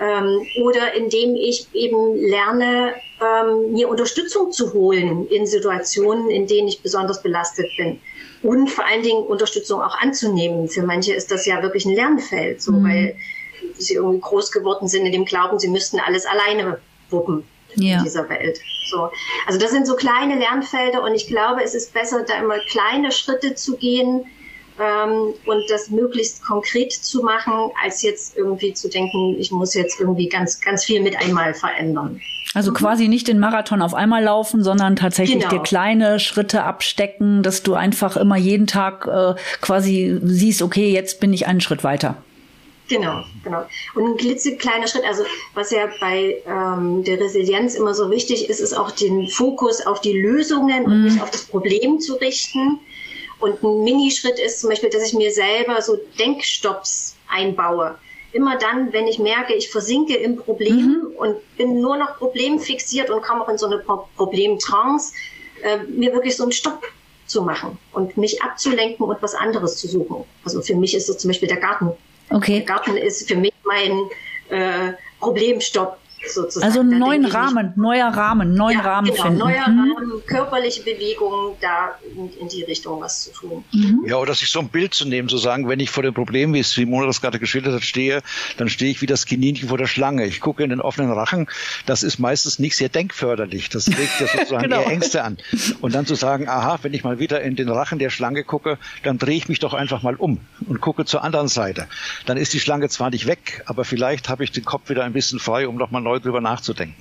Ähm, 0.01 0.41
oder 0.63 0.95
indem 0.95 1.37
ich 1.37 1.69
eben 1.73 2.17
lerne, 2.17 2.95
ähm, 3.21 3.73
mir 3.73 3.89
Unterstützung 3.89 4.51
zu 4.51 4.73
holen 4.73 5.29
in 5.29 5.47
Situationen, 5.47 6.29
in 6.29 6.49
denen 6.49 6.67
ich 6.67 6.83
besonders 6.83 7.23
belastet 7.23 7.71
bin 7.77 8.01
und 8.43 8.71
vor 8.71 8.87
allen 8.87 9.03
Dingen 9.03 9.25
Unterstützung 9.25 9.81
auch 9.81 9.97
anzunehmen. 9.99 10.69
Für 10.69 10.83
manche 10.83 11.15
ist 11.15 11.31
das 11.31 11.47
ja 11.47 11.63
wirklich 11.63 11.85
ein 11.85 11.95
Lernfeld, 11.95 12.61
so, 12.61 12.73
mhm. 12.73 12.85
weil 12.85 13.17
sie 13.75 13.95
irgendwie 13.95 14.21
groß 14.21 14.51
geworden 14.53 14.89
sind 14.89 15.07
in 15.07 15.13
dem 15.13 15.25
Glauben, 15.25 15.59
sie 15.59 15.69
müssten 15.69 16.01
alles 16.01 16.27
alleine 16.27 16.79
wuppen 17.11 17.45
ja. 17.77 17.99
in 17.99 18.05
dieser 18.05 18.29
Welt. 18.29 18.61
So. 18.91 19.11
Also 19.47 19.59
das 19.59 19.71
sind 19.71 19.87
so 19.87 19.97
kleine 19.97 20.39
Lernfelder 20.39 21.03
und 21.03 21.15
ich 21.15 21.27
glaube, 21.27 21.63
es 21.63 21.75
ist 21.75 21.95
besser, 21.95 22.25
da 22.27 22.39
immer 22.39 22.59
kleine 22.71 23.13
Schritte 23.13 23.55
zu 23.55 23.77
gehen 23.77 24.27
ähm, 24.79 25.35
und 25.47 25.71
das 25.71 25.89
möglichst 25.91 26.45
konkret 26.45 26.93
zu 26.93 27.23
machen, 27.23 27.71
als 27.83 28.03
jetzt 28.03 28.37
irgendwie 28.37 28.75
zu 28.75 28.89
denken, 28.89 29.37
ich 29.39 29.51
muss 29.51 29.75
jetzt 29.75 30.01
irgendwie 30.01 30.29
ganz, 30.29 30.61
ganz 30.61 30.85
viel 30.85 31.01
mit 31.01 31.17
einmal 31.17 31.55
verändern. 31.55 32.21
Also 32.55 32.71
mhm. 32.71 32.75
quasi 32.75 33.09
nicht 33.09 33.29
den 33.29 33.39
Marathon 33.39 33.83
auf 33.83 33.95
einmal 33.95 34.23
laufen, 34.23 34.63
sondern 34.63 34.97
tatsächlich 34.97 35.41
genau. 35.41 35.51
dir 35.51 35.61
kleine 35.61 36.21
Schritte 36.21 36.65
abstecken, 36.65 37.43
dass 37.43 37.63
du 37.63 37.75
einfach 37.75 38.17
immer 38.17 38.37
jeden 38.37 38.67
Tag 38.67 39.07
äh, 39.07 39.35
quasi 39.61 40.19
siehst, 40.23 40.63
okay, 40.63 40.93
jetzt 40.93 41.21
bin 41.21 41.33
ich 41.33 41.47
einen 41.47 41.61
Schritt 41.61 41.85
weiter. 41.85 42.17
Genau, 42.89 43.23
genau. 43.43 43.65
Und 43.95 44.05
ein 44.05 44.17
klitzekleiner 44.19 44.87
Schritt, 44.87 45.05
also 45.07 45.23
was 45.55 45.71
ja 45.71 45.89
bei 46.01 46.43
ähm, 46.47 47.05
der 47.05 47.19
Resilienz 47.21 47.75
immer 47.75 47.95
so 47.95 48.11
wichtig 48.11 48.51
ist, 48.51 48.61
ist 48.61 48.75
auch 48.75 48.91
den 48.91 49.29
Fokus 49.29 49.87
auf 49.87 50.01
die 50.01 50.13
Lösungen 50.13 50.85
und 50.85 50.99
mhm. 50.99 51.05
nicht 51.05 51.23
auf 51.23 51.31
das 51.31 51.45
Problem 51.45 52.01
zu 52.01 52.15
richten. 52.15 52.81
Und 53.39 53.63
ein 53.63 53.85
Minischritt 53.85 54.39
ist 54.39 54.61
zum 54.61 54.71
Beispiel, 54.71 54.91
dass 54.91 55.07
ich 55.07 55.15
mir 55.15 55.33
selber 55.33 55.81
so 55.81 55.99
Denkstops 56.19 57.17
einbaue 57.29 57.97
immer 58.33 58.57
dann, 58.59 58.93
wenn 58.93 59.07
ich 59.07 59.19
merke, 59.19 59.55
ich 59.55 59.71
versinke 59.71 60.17
im 60.17 60.37
Problem 60.37 60.77
mhm. 60.77 61.17
und 61.17 61.57
bin 61.57 61.81
nur 61.81 61.97
noch 61.97 62.19
problemfixiert 62.19 63.11
und 63.11 63.23
komme 63.23 63.43
auch 63.43 63.49
in 63.49 63.59
so 63.59 63.67
eine 63.67 63.79
Pro 63.79 64.09
Problemtrance, 64.17 65.13
äh, 65.63 65.79
mir 65.85 66.13
wirklich 66.13 66.37
so 66.37 66.45
einen 66.45 66.53
Stopp 66.53 66.83
zu 67.27 67.43
machen 67.43 67.79
und 67.93 68.17
mich 68.17 68.43
abzulenken 68.43 69.07
und 69.07 69.23
was 69.23 69.35
anderes 69.35 69.77
zu 69.77 69.89
suchen. 69.89 70.25
Also 70.45 70.61
für 70.61 70.75
mich 70.75 70.95
ist 70.95 71.09
das 71.09 71.19
zum 71.19 71.29
Beispiel 71.29 71.49
der 71.49 71.59
Garten. 71.59 71.93
Okay. 72.31 72.59
Der 72.59 72.63
Garten 72.63 72.97
ist 72.97 73.29
für 73.29 73.37
mich 73.37 73.53
mein 73.65 73.93
äh, 74.49 74.93
Problemstopp 75.21 75.99
sozusagen. 76.29 76.67
Also 76.67 76.81
einen 76.81 76.99
neuen 76.99 77.25
Rahmen, 77.25 77.73
neuer 77.77 78.09
Rahmen, 78.09 78.55
neuen 78.55 78.79
ja, 78.79 78.85
Rahmen 78.85 79.11
genau, 79.11 79.23
finden. 79.23 79.39
Neuer 79.39 79.69
mhm. 79.69 79.79
Rahmen, 79.79 80.23
körperliche 80.27 80.83
Bewegungen, 80.83 81.57
da 81.61 81.99
in, 82.15 82.31
in, 82.39 82.49
die 82.49 82.63
Richtung 82.63 83.01
was 83.01 83.25
zu 83.25 83.33
tun. 83.33 83.65
Mhm. 83.73 84.05
Ja, 84.07 84.17
oder 84.17 84.35
sich 84.35 84.51
so 84.51 84.61
ein 84.61 84.69
Bild 84.69 84.95
zu 84.95 85.07
nehmen, 85.07 85.29
zu 85.29 85.39
sagen, 85.39 85.69
wenn 85.69 85.81
ich 85.81 85.91
vor 85.91 86.03
dem 86.03 86.15
Problem, 86.15 86.55
wie 86.55 86.63
Simone 86.63 87.07
das 87.07 87.21
gerade 87.21 87.39
geschildert 87.39 87.75
hat, 87.75 87.83
stehe, 87.83 88.23
dann 88.57 88.69
stehe 88.69 88.91
ich 88.91 89.03
wie 89.03 89.07
das 89.07 89.27
Kaninchen 89.27 89.69
vor 89.69 89.79
der 89.79 89.87
Schlange. 89.87 90.27
Ich 90.27 90.41
gucke 90.41 90.63
in 90.63 90.71
den 90.71 90.81
offenen 90.81 91.13
Rachen. 91.13 91.49
Das 91.87 92.03
ist 92.03 92.19
meistens 92.19 92.59
nicht 92.59 92.77
sehr 92.77 92.89
denkförderlich. 92.89 93.69
Das 93.69 93.89
regt 93.89 94.21
ja 94.21 94.27
sozusagen 94.33 94.65
genau. 94.65 94.83
eher 94.83 94.91
Ängste 94.91 95.25
an. 95.25 95.39
Und 95.81 95.95
dann 95.95 96.07
zu 96.07 96.15
sagen, 96.15 96.49
aha, 96.49 96.79
wenn 96.83 96.95
ich 96.95 97.05
mal 97.05 97.19
wieder 97.19 97.41
in 97.43 97.57
den 97.57 97.69
Rachen 97.69 97.99
der 97.99 98.11
Schlange 98.11 98.45
gucke, 98.45 98.79
dann 99.03 99.19
drehe 99.19 99.37
ich 99.37 99.49
mich 99.49 99.59
doch 99.59 99.75
einfach 99.75 100.03
mal 100.03 100.15
um 100.15 100.41
und 100.67 100.81
gucke 100.81 101.05
zur 101.05 101.25
anderen 101.25 101.49
Seite. 101.49 101.87
Dann 102.27 102.37
ist 102.37 102.53
die 102.53 102.61
Schlange 102.61 102.89
zwar 102.89 103.11
nicht 103.11 103.27
weg, 103.27 103.63
aber 103.67 103.85
vielleicht 103.85 104.29
habe 104.29 104.45
ich 104.45 104.53
den 104.53 104.65
Kopf 104.65 104.89
wieder 104.89 105.05
ein 105.05 105.13
bisschen 105.13 105.39
frei, 105.39 105.67
um 105.67 105.77
nochmal 105.77 106.03
neu 106.03 106.12
neu 106.13 106.21
drüber 106.21 106.41
nachzudenken. 106.41 106.95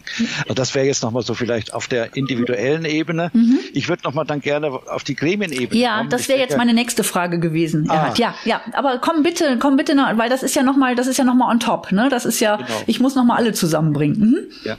Also 0.43 0.53
das 0.53 0.73
wäre 0.73 0.85
jetzt 0.85 1.03
nochmal 1.03 1.23
so 1.23 1.33
vielleicht 1.33 1.73
auf 1.73 1.87
der 1.87 2.15
individuellen 2.15 2.85
Ebene. 2.85 3.31
Mhm. 3.33 3.59
Ich 3.73 3.89
würde 3.89 4.03
nochmal 4.03 4.25
dann 4.25 4.41
gerne 4.41 4.67
auf 4.71 5.03
die 5.03 5.15
Gremienebene 5.15 5.79
Ja, 5.79 5.97
kommen. 5.97 6.09
das 6.09 6.29
wäre 6.29 6.39
jetzt 6.39 6.57
meine 6.57 6.73
nächste 6.73 7.03
Frage 7.03 7.39
gewesen. 7.39 7.89
Ah. 7.89 8.13
Ja, 8.17 8.35
ja, 8.45 8.61
aber 8.73 8.99
komm 8.99 9.23
bitte, 9.23 9.57
komm 9.59 9.75
bitte, 9.77 9.95
noch, 9.95 10.17
weil 10.17 10.29
das 10.29 10.43
ist 10.43 10.55
ja 10.55 10.63
nochmal, 10.63 10.95
das 10.95 11.07
ist 11.07 11.17
ja 11.17 11.23
nochmal 11.23 11.51
on 11.51 11.59
top, 11.59 11.91
ne? 11.91 12.07
Das 12.09 12.25
ist 12.25 12.39
ja, 12.39 12.55
genau. 12.57 12.69
ich 12.87 12.99
muss 12.99 13.15
nochmal 13.15 13.37
alle 13.37 13.53
zusammenbringen. 13.53 14.19
Mhm. 14.19 14.37
Ja. 14.63 14.77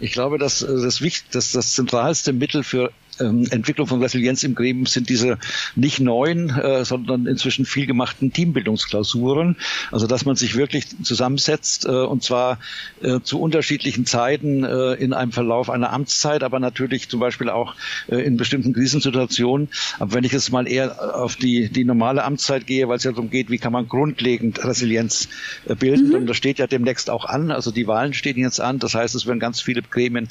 Ich 0.00 0.12
glaube, 0.12 0.38
dass 0.38 0.62
äh, 0.62 0.66
das, 0.66 1.00
das, 1.30 1.52
das 1.52 1.74
zentralste 1.74 2.32
Mittel 2.32 2.64
für 2.64 2.90
ähm, 3.22 3.46
Entwicklung 3.50 3.86
von 3.86 4.02
Resilienz 4.02 4.42
im 4.42 4.54
Gremium 4.54 4.86
sind 4.86 5.08
diese 5.08 5.38
nicht 5.76 6.00
neuen, 6.00 6.50
äh, 6.50 6.84
sondern 6.84 7.26
inzwischen 7.26 7.64
viel 7.64 7.86
gemachten 7.86 8.32
Teambildungsklausuren. 8.32 9.56
Also 9.90 10.06
dass 10.06 10.24
man 10.24 10.36
sich 10.36 10.56
wirklich 10.56 10.86
zusammensetzt 11.02 11.84
äh, 11.84 11.88
und 11.88 12.22
zwar 12.22 12.58
äh, 13.02 13.20
zu 13.20 13.40
unterschiedlichen 13.40 14.06
Zeiten 14.06 14.64
äh, 14.64 14.94
in 14.94 15.12
einem 15.12 15.32
Verlauf 15.32 15.70
einer 15.70 15.92
Amtszeit, 15.92 16.42
aber 16.42 16.60
natürlich 16.60 17.08
zum 17.08 17.20
Beispiel 17.20 17.48
auch 17.48 17.74
äh, 18.08 18.16
in 18.16 18.36
bestimmten 18.36 18.72
Krisensituationen. 18.72 19.68
Aber 19.98 20.14
wenn 20.14 20.24
ich 20.24 20.32
jetzt 20.32 20.50
mal 20.52 20.68
eher 20.68 21.16
auf 21.16 21.36
die, 21.36 21.68
die 21.68 21.84
normale 21.84 22.24
Amtszeit 22.24 22.66
gehe, 22.66 22.88
weil 22.88 22.96
es 22.96 23.04
ja 23.04 23.12
darum 23.12 23.30
geht, 23.30 23.50
wie 23.50 23.58
kann 23.58 23.72
man 23.72 23.88
grundlegend 23.88 24.64
Resilienz 24.64 25.28
äh, 25.66 25.74
bilden, 25.74 26.08
mhm. 26.08 26.14
und 26.14 26.26
das 26.26 26.36
steht 26.36 26.58
ja 26.58 26.66
demnächst 26.66 27.10
auch 27.10 27.24
an, 27.24 27.50
also 27.50 27.70
die 27.70 27.86
Wahlen 27.86 28.14
stehen 28.14 28.38
jetzt 28.38 28.60
an, 28.60 28.78
das 28.78 28.94
heißt, 28.94 29.14
es 29.14 29.26
werden 29.26 29.40
ganz 29.40 29.60
viele 29.60 29.82
Gremien, 29.82 30.28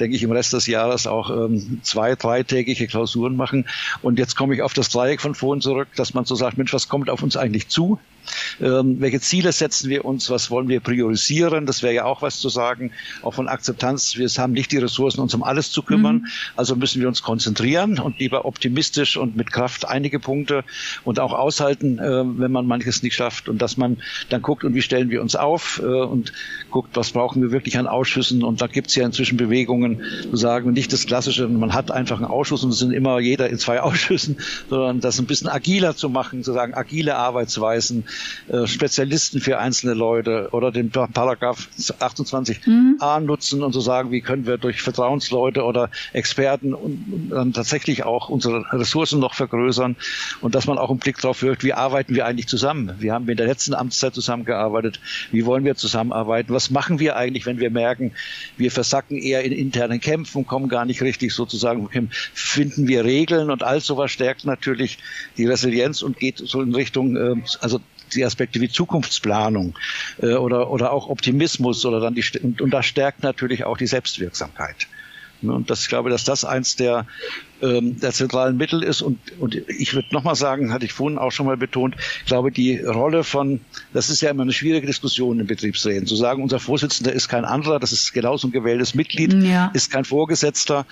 denke 0.00 0.16
ich, 0.16 0.22
im 0.22 0.32
Rest 0.32 0.52
des 0.52 0.66
Jahres 0.66 1.06
auch 1.06 1.30
ähm, 1.30 1.80
zwei, 1.82 2.14
drei 2.14 2.31
dreitägige 2.32 2.86
Klausuren 2.86 3.36
machen. 3.36 3.66
Und 4.00 4.18
jetzt 4.18 4.36
komme 4.36 4.54
ich 4.54 4.62
auf 4.62 4.72
das 4.72 4.88
Dreieck 4.88 5.20
von 5.20 5.34
vorhin 5.34 5.60
zurück, 5.60 5.88
dass 5.96 6.14
man 6.14 6.24
so 6.24 6.34
sagt, 6.34 6.56
Mensch, 6.56 6.72
was 6.72 6.88
kommt 6.88 7.10
auf 7.10 7.22
uns 7.22 7.36
eigentlich 7.36 7.68
zu? 7.68 7.98
Ähm, 8.60 9.00
welche 9.00 9.20
Ziele 9.20 9.52
setzen 9.52 9.90
wir 9.90 10.04
uns? 10.04 10.30
Was 10.30 10.50
wollen 10.50 10.68
wir 10.68 10.80
priorisieren? 10.80 11.66
Das 11.66 11.82
wäre 11.82 11.94
ja 11.94 12.04
auch 12.04 12.22
was 12.22 12.40
zu 12.40 12.48
sagen. 12.48 12.92
Auch 13.22 13.34
von 13.34 13.48
Akzeptanz. 13.48 14.16
Wir 14.16 14.28
haben 14.28 14.52
nicht 14.52 14.72
die 14.72 14.78
Ressourcen, 14.78 15.20
uns 15.20 15.34
um 15.34 15.42
alles 15.42 15.70
zu 15.70 15.82
kümmern. 15.82 16.16
Mhm. 16.16 16.26
Also 16.56 16.76
müssen 16.76 17.00
wir 17.00 17.08
uns 17.08 17.22
konzentrieren 17.22 17.98
und 17.98 18.18
lieber 18.18 18.44
optimistisch 18.44 19.16
und 19.16 19.36
mit 19.36 19.52
Kraft 19.52 19.86
einige 19.86 20.20
Punkte 20.20 20.64
und 21.04 21.20
auch 21.20 21.32
aushalten, 21.32 21.98
äh, 21.98 22.02
wenn 22.02 22.52
man 22.52 22.66
manches 22.66 23.02
nicht 23.02 23.14
schafft. 23.14 23.48
Und 23.48 23.60
dass 23.60 23.76
man 23.76 23.98
dann 24.28 24.42
guckt, 24.42 24.64
und 24.64 24.74
wie 24.74 24.82
stellen 24.82 25.10
wir 25.10 25.22
uns 25.22 25.36
auf 25.36 25.80
äh, 25.82 25.86
und 25.86 26.32
guckt, 26.70 26.96
was 26.96 27.10
brauchen 27.10 27.42
wir 27.42 27.52
wirklich 27.52 27.78
an 27.78 27.86
Ausschüssen. 27.86 28.42
Und 28.42 28.60
da 28.60 28.66
gibt 28.66 28.88
es 28.88 28.94
ja 28.94 29.04
inzwischen 29.04 29.36
Bewegungen, 29.36 30.02
zu 30.30 30.36
sagen, 30.36 30.72
nicht 30.72 30.92
das 30.92 31.06
Klassische, 31.06 31.48
man 31.48 31.74
hat 31.74 31.90
einfach 31.90 32.16
einen 32.16 32.26
Ausschuss 32.26 32.64
und 32.64 32.70
es 32.70 32.78
sind 32.78 32.92
immer 32.92 33.18
jeder 33.20 33.48
in 33.48 33.58
zwei 33.58 33.80
Ausschüssen, 33.82 34.38
sondern 34.68 35.00
das 35.00 35.18
ein 35.18 35.26
bisschen 35.26 35.48
agiler 35.48 35.96
zu 35.96 36.08
machen, 36.08 36.42
zu 36.42 36.52
sagen, 36.52 36.74
agile 36.74 37.16
Arbeitsweisen, 37.16 38.04
äh, 38.48 38.66
Spezialisten 38.66 39.40
für 39.40 39.58
einzelne 39.58 39.94
Leute 39.94 40.48
oder 40.52 40.70
den 40.70 40.90
Paragraph 40.90 41.68
28a 41.78 42.68
mhm. 43.20 43.26
nutzen 43.26 43.62
und 43.62 43.72
zu 43.72 43.80
sagen, 43.80 44.10
wie 44.10 44.20
können 44.20 44.46
wir 44.46 44.58
durch 44.58 44.82
Vertrauensleute 44.82 45.64
oder 45.64 45.90
Experten 46.12 46.74
und, 46.74 47.30
dann 47.30 47.52
tatsächlich 47.52 48.04
auch 48.04 48.28
unsere 48.28 48.64
Ressourcen 48.72 49.20
noch 49.20 49.34
vergrößern 49.34 49.96
und 50.40 50.54
dass 50.54 50.66
man 50.66 50.78
auch 50.78 50.90
einen 50.90 50.98
Blick 50.98 51.18
darauf 51.20 51.42
wirkt, 51.42 51.64
wie 51.64 51.72
arbeiten 51.72 52.14
wir 52.14 52.26
eigentlich 52.26 52.48
zusammen? 52.48 52.94
Wir 52.98 53.12
haben 53.12 53.28
in 53.28 53.36
der 53.36 53.46
letzten 53.46 53.74
Amtszeit 53.74 54.14
zusammengearbeitet. 54.14 55.00
Wie 55.30 55.46
wollen 55.46 55.64
wir 55.64 55.74
zusammenarbeiten? 55.74 56.52
Was 56.52 56.70
machen 56.70 56.98
wir 56.98 57.16
eigentlich, 57.16 57.46
wenn 57.46 57.58
wir 57.58 57.70
merken, 57.70 58.12
wir 58.56 58.70
versacken 58.70 59.18
eher 59.18 59.42
in 59.44 59.52
internen 59.52 60.00
Kämpfen, 60.00 60.46
kommen 60.46 60.68
gar 60.68 60.84
nicht 60.84 61.02
richtig 61.02 61.32
sozusagen, 61.32 61.88
finden 62.34 62.88
wir 62.88 63.04
Regeln 63.04 63.50
und 63.50 63.62
all 63.62 63.80
sowas 63.80 64.10
stärkt 64.10 64.44
natürlich 64.44 64.98
die 65.36 65.46
Resilienz 65.46 66.02
und 66.02 66.18
geht 66.18 66.38
so 66.38 66.60
in 66.62 66.74
Richtung, 66.74 67.16
äh, 67.16 67.34
also 67.60 67.80
die 68.14 68.24
Aspekte 68.24 68.60
wie 68.60 68.68
Zukunftsplanung 68.68 69.74
äh, 70.20 70.34
oder, 70.34 70.70
oder 70.70 70.92
auch 70.92 71.08
Optimismus 71.08 71.84
oder 71.84 72.00
dann 72.00 72.14
die, 72.14 72.24
und, 72.42 72.60
und 72.60 72.70
das 72.70 72.86
stärkt 72.86 73.22
natürlich 73.22 73.64
auch 73.64 73.76
die 73.76 73.86
Selbstwirksamkeit. 73.86 74.88
Ne, 75.42 75.52
und 75.52 75.70
das, 75.70 75.82
ich 75.82 75.88
glaube, 75.88 76.10
dass 76.10 76.24
das 76.24 76.44
eins 76.44 76.76
der, 76.76 77.06
ähm, 77.60 77.98
der 78.00 78.12
zentralen 78.12 78.56
Mittel 78.56 78.82
ist. 78.82 79.02
Und, 79.02 79.18
und 79.38 79.54
ich 79.54 79.94
würde 79.94 80.08
nochmal 80.12 80.36
sagen, 80.36 80.72
hatte 80.72 80.84
ich 80.84 80.92
vorhin 80.92 81.18
auch 81.18 81.32
schon 81.32 81.46
mal 81.46 81.56
betont, 81.56 81.96
ich 82.20 82.26
glaube, 82.26 82.52
die 82.52 82.78
Rolle 82.78 83.24
von, 83.24 83.60
das 83.92 84.08
ist 84.08 84.20
ja 84.22 84.30
immer 84.30 84.42
eine 84.42 84.52
schwierige 84.52 84.86
Diskussion 84.86 85.40
im 85.40 85.46
Betriebsräten, 85.46 86.06
zu 86.06 86.16
sagen, 86.16 86.42
unser 86.42 86.60
Vorsitzender 86.60 87.12
ist 87.12 87.28
kein 87.28 87.44
anderer, 87.44 87.80
das 87.80 87.92
ist 87.92 88.12
genauso 88.12 88.48
ein 88.48 88.52
gewähltes 88.52 88.94
Mitglied, 88.94 89.32
ja. 89.42 89.70
ist 89.74 89.90
kein 89.90 90.04
Vorgesetzter. 90.04 90.86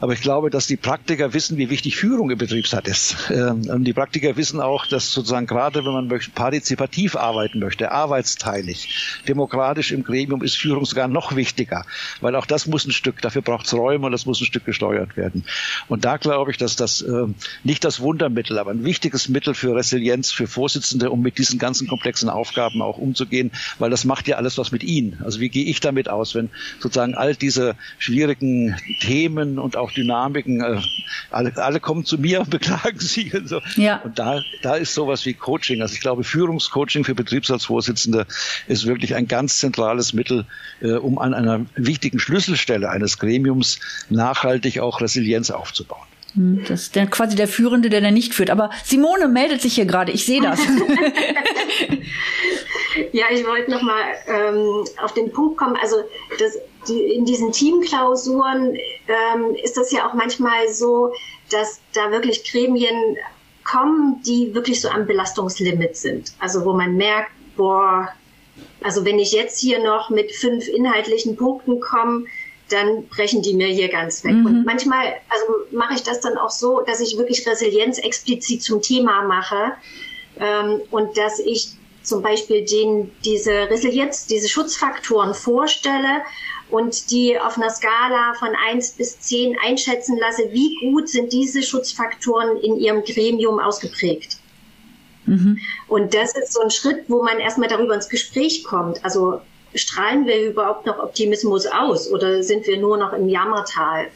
Aber 0.00 0.14
ich 0.14 0.22
glaube, 0.22 0.50
dass 0.50 0.66
die 0.66 0.76
Praktiker 0.76 1.34
wissen, 1.34 1.58
wie 1.58 1.70
wichtig 1.70 1.96
Führung 1.96 2.30
im 2.30 2.38
Betriebsrat 2.38 2.88
ist. 2.88 3.30
Ähm, 3.30 3.62
und 3.68 3.84
die 3.84 3.92
Praktiker 3.92 4.36
wissen 4.36 4.60
auch, 4.60 4.86
dass 4.86 5.12
sozusagen 5.12 5.46
gerade, 5.46 5.84
wenn 5.84 5.92
man 5.92 6.20
partizipativ 6.34 7.14
arbeiten 7.14 7.58
möchte, 7.58 7.92
arbeitsteilig, 7.92 9.20
demokratisch 9.28 9.92
im 9.92 10.02
Gremium, 10.02 10.42
ist 10.42 10.56
Führung 10.56 10.84
sogar 10.86 11.08
noch 11.08 11.36
wichtiger. 11.36 11.84
Weil 12.20 12.34
auch 12.36 12.46
das 12.46 12.66
muss 12.66 12.86
ein 12.86 12.92
Stück, 12.92 13.20
dafür 13.20 13.42
braucht 13.42 13.66
es 13.66 13.74
Räume 13.74 14.06
und 14.06 14.12
das 14.12 14.24
muss 14.24 14.40
ein 14.40 14.46
Stück 14.46 14.64
gesteuert 14.64 15.16
werden. 15.16 15.44
Und 15.88 16.04
da 16.04 16.16
glaube 16.16 16.50
ich, 16.50 16.56
dass 16.56 16.74
das 16.74 17.02
äh, 17.02 17.26
nicht 17.62 17.84
das 17.84 18.00
Wundermittel, 18.00 18.58
aber 18.58 18.70
ein 18.70 18.84
wichtiges 18.84 19.28
Mittel 19.28 19.54
für 19.54 19.76
Resilienz, 19.76 20.32
für 20.32 20.46
Vorsitzende, 20.46 21.10
um 21.10 21.20
mit 21.20 21.38
diesen 21.38 21.58
ganzen 21.58 21.86
komplexen 21.86 22.30
Aufgaben 22.30 22.80
auch 22.80 22.98
umzugehen, 22.98 23.50
weil 23.78 23.90
das 23.90 24.04
macht 24.04 24.26
ja 24.26 24.36
alles 24.36 24.56
was 24.58 24.72
mit 24.72 24.84
ihnen. 24.84 25.20
Also 25.22 25.40
wie 25.40 25.50
gehe 25.50 25.66
ich 25.66 25.80
damit 25.80 26.08
aus, 26.08 26.34
wenn 26.34 26.48
sozusagen 26.80 27.14
all 27.14 27.36
diese 27.36 27.76
schwierigen 27.98 28.76
Themen 29.00 29.58
und 29.58 29.76
auch 29.82 29.90
Dynamiken. 29.92 30.62
Äh, 30.62 30.80
alle, 31.30 31.52
alle 31.56 31.80
kommen 31.80 32.04
zu 32.04 32.18
mir 32.18 32.40
und 32.40 32.50
beklagen 32.58 32.98
sich 32.98 33.34
und 33.34 33.48
so. 33.48 33.60
Ja. 33.76 34.00
Und 34.02 34.18
da, 34.18 34.40
da 34.62 34.76
ist 34.76 34.94
sowas 34.94 35.26
wie 35.26 35.34
Coaching. 35.34 35.82
Also 35.82 35.94
ich 35.94 36.00
glaube, 36.00 36.24
Führungscoaching 36.24 37.04
für 37.04 37.14
Betriebsratsvorsitzende 37.14 38.26
ist 38.68 38.86
wirklich 38.86 39.14
ein 39.14 39.28
ganz 39.28 39.58
zentrales 39.58 40.12
Mittel, 40.12 40.46
äh, 40.80 40.92
um 40.92 41.18
an 41.18 41.34
einer 41.34 41.66
wichtigen 41.74 42.18
Schlüsselstelle 42.18 42.88
eines 42.88 43.18
Gremiums 43.18 43.78
nachhaltig 44.08 44.80
auch 44.80 45.00
Resilienz 45.00 45.50
aufzubauen. 45.50 46.06
Hm, 46.34 46.64
das 46.66 46.82
ist 46.82 46.96
der, 46.96 47.06
quasi 47.06 47.36
der 47.36 47.48
Führende, 47.48 47.90
der 47.90 48.00
dann 48.00 48.14
nicht 48.14 48.34
führt. 48.34 48.50
Aber 48.50 48.70
Simone 48.84 49.28
meldet 49.28 49.60
sich 49.60 49.74
hier 49.74 49.86
gerade. 49.86 50.12
Ich 50.12 50.24
sehe 50.24 50.40
das. 50.40 50.58
ja, 53.12 53.26
ich 53.32 53.46
wollte 53.46 53.70
noch 53.70 53.82
mal 53.82 54.00
ähm, 54.26 54.84
auf 55.02 55.12
den 55.14 55.30
Punkt 55.32 55.58
kommen. 55.58 55.76
Also 55.80 55.96
das, 56.38 56.58
die, 56.88 57.00
in 57.14 57.24
diesen 57.24 57.52
Teamklausuren 57.52 58.74
ähm, 58.74 59.54
ist 59.62 59.76
das 59.76 59.92
ja 59.92 60.08
auch 60.08 60.14
manchmal 60.14 60.68
so, 60.72 61.12
dass 61.50 61.80
da 61.92 62.10
wirklich 62.10 62.50
Gremien 62.50 63.16
kommen, 63.64 64.20
die 64.26 64.54
wirklich 64.54 64.80
so 64.80 64.88
am 64.88 65.06
Belastungslimit 65.06 65.96
sind. 65.96 66.32
Also 66.38 66.64
wo 66.64 66.72
man 66.72 66.96
merkt, 66.96 67.30
boah, 67.56 68.08
also 68.82 69.04
wenn 69.04 69.18
ich 69.18 69.32
jetzt 69.32 69.60
hier 69.60 69.82
noch 69.82 70.10
mit 70.10 70.32
fünf 70.32 70.68
inhaltlichen 70.68 71.36
Punkten 71.36 71.80
komme, 71.80 72.24
dann 72.68 73.06
brechen 73.06 73.42
die 73.42 73.54
mir 73.54 73.68
hier 73.68 73.88
ganz 73.88 74.24
weg. 74.24 74.32
Mhm. 74.32 74.46
Und 74.46 74.64
manchmal, 74.64 75.14
also 75.28 75.76
mache 75.76 75.94
ich 75.94 76.02
das 76.02 76.20
dann 76.20 76.38
auch 76.38 76.50
so, 76.50 76.80
dass 76.80 77.00
ich 77.00 77.18
wirklich 77.18 77.46
Resilienz 77.46 77.98
explizit 77.98 78.62
zum 78.62 78.80
Thema 78.80 79.22
mache 79.22 79.72
ähm, 80.40 80.80
und 80.90 81.16
dass 81.16 81.38
ich 81.38 81.72
zum 82.02 82.22
Beispiel 82.22 82.64
den, 82.64 83.12
diese 83.24 83.52
Resilienz, 83.70 84.26
diese 84.26 84.48
Schutzfaktoren 84.48 85.34
vorstelle 85.34 86.22
und 86.72 87.10
die 87.10 87.38
auf 87.38 87.56
einer 87.58 87.70
Skala 87.70 88.34
von 88.38 88.48
eins 88.66 88.92
bis 88.92 89.20
zehn 89.20 89.56
einschätzen 89.62 90.18
lasse, 90.18 90.50
wie 90.52 90.74
gut 90.80 91.08
sind 91.08 91.32
diese 91.32 91.62
Schutzfaktoren 91.62 92.56
in 92.56 92.78
ihrem 92.78 93.04
Gremium 93.04 93.60
ausgeprägt. 93.60 94.38
Mhm. 95.26 95.58
Und 95.86 96.14
das 96.14 96.34
ist 96.36 96.54
so 96.54 96.60
ein 96.60 96.70
Schritt, 96.70 97.04
wo 97.08 97.22
man 97.22 97.38
erstmal 97.38 97.68
darüber 97.68 97.94
ins 97.94 98.08
Gespräch 98.08 98.64
kommt. 98.64 99.04
Also 99.04 99.40
strahlen 99.74 100.26
wir 100.26 100.50
überhaupt 100.50 100.86
noch 100.86 100.98
Optimismus 100.98 101.66
aus 101.66 102.10
oder 102.10 102.42
sind 102.42 102.66
wir 102.66 102.78
nur 102.78 102.96
noch 102.96 103.12
im 103.12 103.28
Jammertal? 103.28 104.08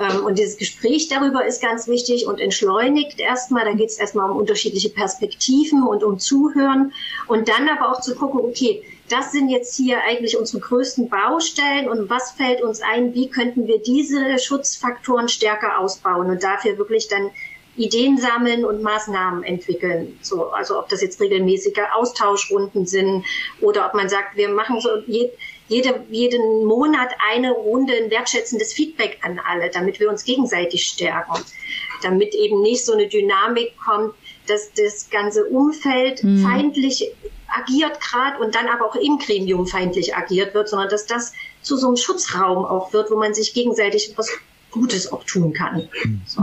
Ähm, 0.00 0.24
und 0.24 0.38
dieses 0.38 0.56
Gespräch 0.56 1.08
darüber 1.08 1.44
ist 1.46 1.62
ganz 1.62 1.86
wichtig 1.86 2.26
und 2.26 2.40
entschleunigt 2.40 3.20
erstmal. 3.20 3.64
Da 3.64 3.72
geht 3.72 3.90
es 3.90 3.98
erstmal 3.98 4.30
um 4.30 4.36
unterschiedliche 4.36 4.90
Perspektiven 4.90 5.82
und 5.84 6.02
um 6.02 6.18
Zuhören. 6.18 6.92
Und 7.28 7.48
dann 7.48 7.68
aber 7.68 7.92
auch 7.92 8.00
zu 8.00 8.14
gucken, 8.14 8.40
okay, 8.40 8.82
das 9.12 9.30
sind 9.30 9.50
jetzt 9.50 9.76
hier 9.76 10.02
eigentlich 10.02 10.38
unsere 10.38 10.60
größten 10.60 11.10
Baustellen 11.10 11.88
und 11.88 12.08
was 12.08 12.32
fällt 12.32 12.62
uns 12.62 12.80
ein, 12.80 13.14
wie 13.14 13.28
könnten 13.28 13.66
wir 13.66 13.78
diese 13.78 14.38
Schutzfaktoren 14.38 15.28
stärker 15.28 15.78
ausbauen 15.78 16.30
und 16.30 16.42
dafür 16.42 16.78
wirklich 16.78 17.08
dann 17.08 17.30
Ideen 17.76 18.18
sammeln 18.18 18.64
und 18.64 18.82
Maßnahmen 18.82 19.44
entwickeln. 19.44 20.18
So, 20.22 20.48
also 20.48 20.78
ob 20.78 20.88
das 20.88 21.02
jetzt 21.02 21.20
regelmäßige 21.20 21.78
Austauschrunden 21.94 22.86
sind 22.86 23.24
oder 23.60 23.86
ob 23.86 23.94
man 23.94 24.08
sagt, 24.08 24.36
wir 24.36 24.48
machen 24.48 24.80
so 24.80 24.88
je, 25.06 25.30
jede, 25.68 26.04
jeden 26.10 26.64
Monat 26.64 27.10
eine 27.30 27.52
Runde 27.52 27.94
ein 27.94 28.10
wertschätzendes 28.10 28.72
Feedback 28.72 29.18
an 29.22 29.40
alle, 29.46 29.70
damit 29.70 30.00
wir 30.00 30.10
uns 30.10 30.24
gegenseitig 30.24 30.84
stärken, 30.84 31.42
damit 32.02 32.34
eben 32.34 32.60
nicht 32.62 32.84
so 32.84 32.92
eine 32.92 33.08
Dynamik 33.08 33.74
kommt, 33.78 34.14
dass 34.46 34.72
das 34.72 35.08
ganze 35.08 35.46
Umfeld 35.46 36.22
mhm. 36.24 36.42
feindlich 36.42 37.10
agiert 37.54 38.00
gerade 38.00 38.38
und 38.38 38.54
dann 38.54 38.68
aber 38.68 38.86
auch 38.86 38.96
im 38.96 39.18
Gremium 39.18 39.66
feindlich 39.66 40.16
agiert 40.16 40.54
wird, 40.54 40.68
sondern 40.68 40.88
dass 40.88 41.06
das 41.06 41.32
zu 41.62 41.76
so 41.76 41.88
einem 41.88 41.96
Schutzraum 41.96 42.64
auch 42.64 42.92
wird, 42.92 43.10
wo 43.10 43.16
man 43.16 43.34
sich 43.34 43.54
gegenseitig 43.54 44.12
was 44.16 44.30
Gutes 44.70 45.12
auch 45.12 45.24
tun 45.24 45.52
kann. 45.52 45.88
So. 46.26 46.40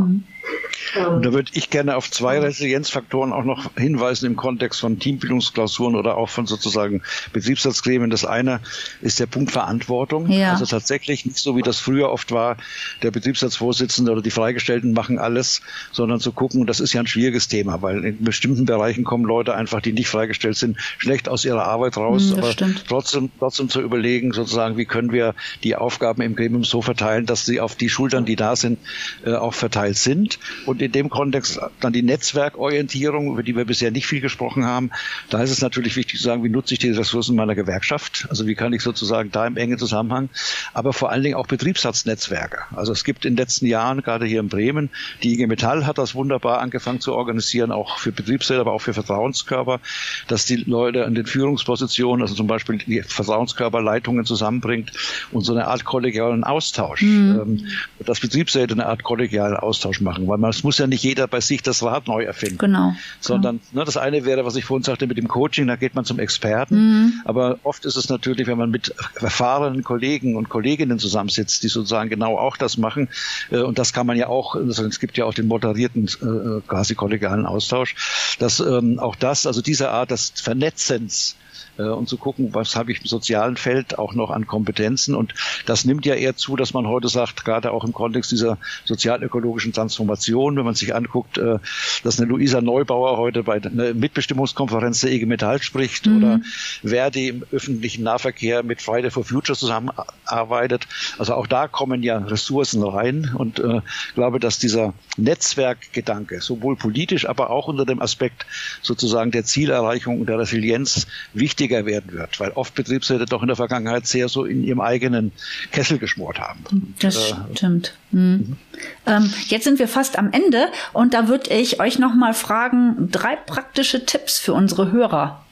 Ähm, 0.96 1.16
und 1.16 1.26
da 1.26 1.34
würde 1.34 1.52
ich 1.54 1.70
gerne 1.70 1.96
auf 1.96 2.10
zwei 2.10 2.40
Resilienzfaktoren 2.40 3.34
auch 3.34 3.44
noch 3.44 3.72
hinweisen 3.76 4.26
im 4.26 4.36
Kontext 4.36 4.80
von 4.80 5.00
Teambildungsklausuren 5.00 5.96
oder 5.96 6.18
auch 6.18 6.30
von 6.30 6.46
sozusagen 6.46 7.02
Betriebsratsgremien. 7.34 8.10
Das 8.10 8.26
eine 8.26 8.60
ist 9.02 9.20
der 9.20 9.26
Punkt 9.26 9.52
Verantwortung. 9.52 10.30
Ja. 10.32 10.52
Also 10.52 10.66
tatsächlich 10.66 11.26
nicht 11.26 11.38
so, 11.38 11.56
wie 11.56 11.62
das 11.62 11.80
früher 11.80 12.10
oft 12.10 12.32
war, 12.32 12.58
der 13.04 13.12
Betriebsratsvorsitzende 13.12 14.12
oder 14.12 14.22
die 14.22 14.32
Freigestellten 14.32 14.94
machen 14.94 15.20
alles, 15.20 15.62
sondern 15.92 16.20
zu 16.20 16.32
gucken, 16.32 16.66
das 16.66 16.80
ist 16.80 16.94
ja 16.94 17.02
ein 17.02 17.08
schwieriges 17.08 17.48
Thema, 17.48 17.82
weil 17.82 18.04
in 18.06 18.24
bestimmten 18.24 18.66
Bereichen 18.66 19.04
kommen 19.04 19.26
Leute 19.26 19.56
einfach, 19.56 19.82
die 19.82 19.94
nicht 19.94 20.10
freigestellt 20.10 20.58
sind, 20.58 20.78
schlecht 20.98 21.30
aus 21.30 21.46
ihrer 21.46 21.66
Arbeit 21.66 21.98
raus. 21.98 22.32
Mhm, 22.32 22.38
aber 22.38 22.52
stimmt. 22.52 22.86
trotzdem, 22.88 23.30
trotzdem 23.40 23.70
zu 23.70 23.82
überlegen, 23.82 24.32
sozusagen, 24.32 24.78
wie 24.78 24.86
können 24.86 25.12
wir 25.12 25.36
die 25.64 25.76
Aufgaben 25.76 26.22
im 26.22 26.36
Gremium 26.36 26.64
so 26.64 26.82
verteilen, 26.82 27.26
dass 27.26 27.46
sie 27.46 27.60
auf 27.60 27.76
die 27.76 27.90
Schultern, 27.90 28.26
die 28.26 28.36
da 28.36 28.56
sind, 28.56 28.80
äh, 29.26 29.34
auch 29.34 29.54
verteilt 29.54 29.98
sind 29.98 30.40
Und 30.66 30.79
in 30.82 30.92
dem 30.92 31.10
Kontext 31.10 31.60
dann 31.80 31.94
die 31.94 32.02
Netzwerkorientierung, 32.02 33.32
über 33.34 33.44
die 33.44 33.56
wir 33.56 33.66
bisher 33.66 33.92
nicht 33.92 34.08
viel 34.08 34.22
gesprochen 34.22 34.66
haben. 34.66 34.92
Da 35.30 35.42
ist 35.42 35.52
es 35.52 35.62
natürlich 35.62 35.96
wichtig 35.96 36.20
zu 36.20 36.24
sagen, 36.24 36.44
wie 36.44 36.50
nutze 36.50 36.74
ich 36.74 36.80
die 36.80 36.92
Ressourcen 36.92 37.36
meiner 37.36 37.56
Gewerkschaft? 37.56 38.28
Also 38.30 38.48
wie 38.48 38.56
kann 38.56 38.74
ich 38.74 38.82
sozusagen 38.82 39.32
da 39.32 39.46
im 39.46 39.58
engen 39.58 39.78
Zusammenhang, 39.78 40.30
aber 40.74 40.94
vor 40.94 41.12
allen 41.12 41.24
Dingen 41.24 41.36
auch 41.36 41.48
Betriebsratsnetzwerke. 41.48 42.60
Also 42.76 42.92
es 42.92 43.04
gibt 43.04 43.26
in 43.26 43.34
den 43.34 43.38
letzten 43.38 43.66
Jahren, 43.66 44.02
gerade 44.02 44.26
hier 44.26 44.40
in 44.40 44.50
Bremen, 44.50 44.90
die 45.24 45.34
IG 45.34 45.48
Metall 45.48 45.86
hat 45.86 45.98
das 45.98 46.16
wunderbar 46.16 46.60
angefangen 46.60 47.00
zu 47.00 47.14
organisieren, 47.14 47.72
auch 47.72 47.98
für 48.00 48.12
Betriebsräte, 48.12 48.62
aber 48.62 48.74
auch 48.74 48.82
für 48.82 48.94
Vertrauenskörper, 48.94 49.80
dass 50.28 50.46
die 50.46 50.58
Leute 50.58 51.06
an 51.06 51.16
den 51.16 51.26
Führungspositionen, 51.26 52.22
also 52.22 52.36
zum 52.36 52.48
Beispiel 52.48 52.78
die 52.78 53.02
Vertrauenskörperleitungen 53.02 54.26
zusammenbringt 54.26 54.92
und 55.32 55.44
so 55.44 55.54
eine 55.54 55.68
Art 55.68 55.86
kollegialen 55.86 56.44
Austausch, 56.44 57.02
mhm. 57.02 57.40
ähm, 57.42 57.68
dass 58.06 58.20
Betriebsräte 58.20 58.74
eine 58.74 58.86
Art 58.86 59.04
kollegialen 59.04 59.58
Austausch 59.58 60.02
machen, 60.02 60.28
weil 60.28 60.38
man 60.38 60.50
es 60.52 60.64
muss 60.70 60.78
ja 60.78 60.86
nicht 60.86 61.04
jeder 61.04 61.26
bei 61.26 61.42
sich 61.42 61.64
das 61.64 61.82
Rad 61.82 62.08
neu 62.08 62.26
erfinden, 62.26 62.60
genau. 62.60 62.94
sondern 63.20 63.60
genau. 63.72 63.82
Ne, 63.82 63.86
das 63.86 63.98
eine 63.98 64.24
wäre, 64.24 64.46
was 64.46 64.56
ich 64.56 64.66
vorhin 64.66 64.84
sagte 64.84 65.08
mit 65.08 65.18
dem 65.18 65.28
Coaching, 65.28 65.66
da 65.66 65.78
geht 65.78 65.96
man 65.96 66.06
zum 66.06 66.20
Experten, 66.20 66.76
mhm. 66.76 67.14
aber 67.26 67.58
oft 67.64 67.86
ist 67.86 67.96
es 67.96 68.08
natürlich, 68.08 68.46
wenn 68.46 68.60
man 68.60 68.70
mit 68.70 68.94
erfahrenen 69.20 69.84
Kollegen 69.84 70.36
und 70.36 70.48
Kolleginnen 70.48 71.00
zusammensitzt, 71.00 71.64
die 71.64 71.70
sozusagen 71.70 72.12
genau 72.12 72.38
auch 72.38 72.56
das 72.56 72.78
machen, 72.78 73.10
äh, 73.50 73.58
und 73.58 73.80
das 73.80 73.94
kann 73.94 74.06
man 74.06 74.16
ja 74.16 74.28
auch, 74.28 74.54
also 74.54 74.86
es 74.86 75.00
gibt 75.00 75.18
ja 75.18 75.26
auch 75.26 75.34
den 75.34 75.48
moderierten 75.48 76.06
äh, 76.06 76.62
quasi 76.68 76.94
kollegialen 76.94 77.48
Austausch, 77.48 78.36
dass 78.38 78.60
ähm, 78.60 79.00
auch 79.00 79.16
das, 79.16 79.48
also 79.48 79.64
diese 79.64 79.90
Art 79.90 80.12
des 80.12 80.34
Vernetzens 80.36 81.36
äh, 81.80 81.84
und 81.84 82.10
zu 82.10 82.18
gucken, 82.18 82.54
was 82.54 82.76
habe 82.76 82.92
ich 82.92 83.02
im 83.02 83.08
sozialen 83.08 83.56
Feld 83.56 83.98
auch 83.98 84.14
noch 84.14 84.30
an 84.30 84.46
Kompetenzen. 84.46 85.16
Und 85.16 85.34
das 85.66 85.86
nimmt 85.86 86.06
ja 86.06 86.16
eher 86.16 86.36
zu, 86.36 86.56
dass 86.56 86.74
man 86.74 86.88
heute 86.88 87.08
sagt, 87.08 87.46
gerade 87.46 87.72
auch 87.72 87.84
im 87.84 87.94
Kontext 87.94 88.32
dieser 88.32 88.58
sozialökologischen 88.86 89.74
Transformation, 89.74 90.58
wenn 90.58 90.66
man 90.66 90.76
sich 90.76 90.94
anguckt, 90.94 91.38
äh, 91.38 91.60
dass 92.04 92.20
eine 92.20 92.30
Luisa 92.30 92.62
Neubauer 92.62 93.18
heute 93.18 93.44
bei 93.44 93.62
einer 93.64 93.94
Mitbestimmungskonferenz 93.94 95.02
der 95.02 95.12
IG 95.12 95.26
Metall 95.26 95.62
spricht 95.62 96.06
mhm. 96.06 96.18
oder 96.18 96.40
Verdi 96.84 97.30
im 97.30 97.46
öffentlichen 97.52 98.04
Nahverkehr 98.04 98.64
mit 98.64 98.82
Friday 98.82 99.10
for 99.10 99.24
Future 99.24 99.58
zusammenarbeitet. 99.58 100.88
Also 101.18 101.34
auch 101.34 101.48
da 101.48 101.68
kommen 101.68 102.04
ja 102.04 102.18
Ressourcen 102.18 102.84
rein 102.84 103.32
und 103.34 103.60
äh, 103.60 103.82
glaube, 104.16 104.40
dass 104.40 104.60
dieser 104.60 104.94
Netzwerkgedanke 105.18 106.42
sowohl 106.42 106.76
politisch, 106.76 107.28
aber 107.28 107.50
auch 107.50 107.68
unter 107.68 107.86
dem 107.86 108.02
Aspekt 108.02 108.46
sozusagen 108.82 109.32
der 109.32 109.46
Zielerreichung 109.46 110.20
und 110.20 110.28
der 110.30 110.40
Resilienz 110.40 111.08
wichtig 111.34 111.69
wichtiger 111.70 111.86
werden 111.86 112.12
wird, 112.12 112.40
weil 112.40 112.52
oft 112.52 112.76
Betriebsräte 112.76 113.26
doch 113.26 113.42
in 113.42 113.48
der 113.48 113.56
Vergangenheit 113.56 114.08
sehr 114.08 114.30
so 114.30 114.46
in 114.46 114.64
ihrem 114.64 114.82
eigenen 114.82 115.32
Kessel 115.72 116.00
geschmort 116.00 116.40
haben. 116.40 116.96
Das 117.02 117.32
äh, 117.32 117.36
stimmt. 117.56 117.94
Mhm. 118.12 118.20
Mhm. 118.20 118.58
Ähm, 119.06 119.34
jetzt 119.48 119.64
sind 119.64 119.80
wir 119.80 119.88
fast 119.88 120.18
am 120.18 120.32
Ende 120.32 120.68
und 120.94 121.14
da 121.14 121.28
würde 121.28 121.54
ich 121.54 121.80
euch 121.80 122.00
noch 122.00 122.16
mal 122.16 122.34
fragen, 122.34 123.10
drei 123.12 123.36
praktische 123.36 124.06
Tipps 124.06 124.40
für 124.40 124.54
unsere 124.54 124.92
Hörer 124.92 125.44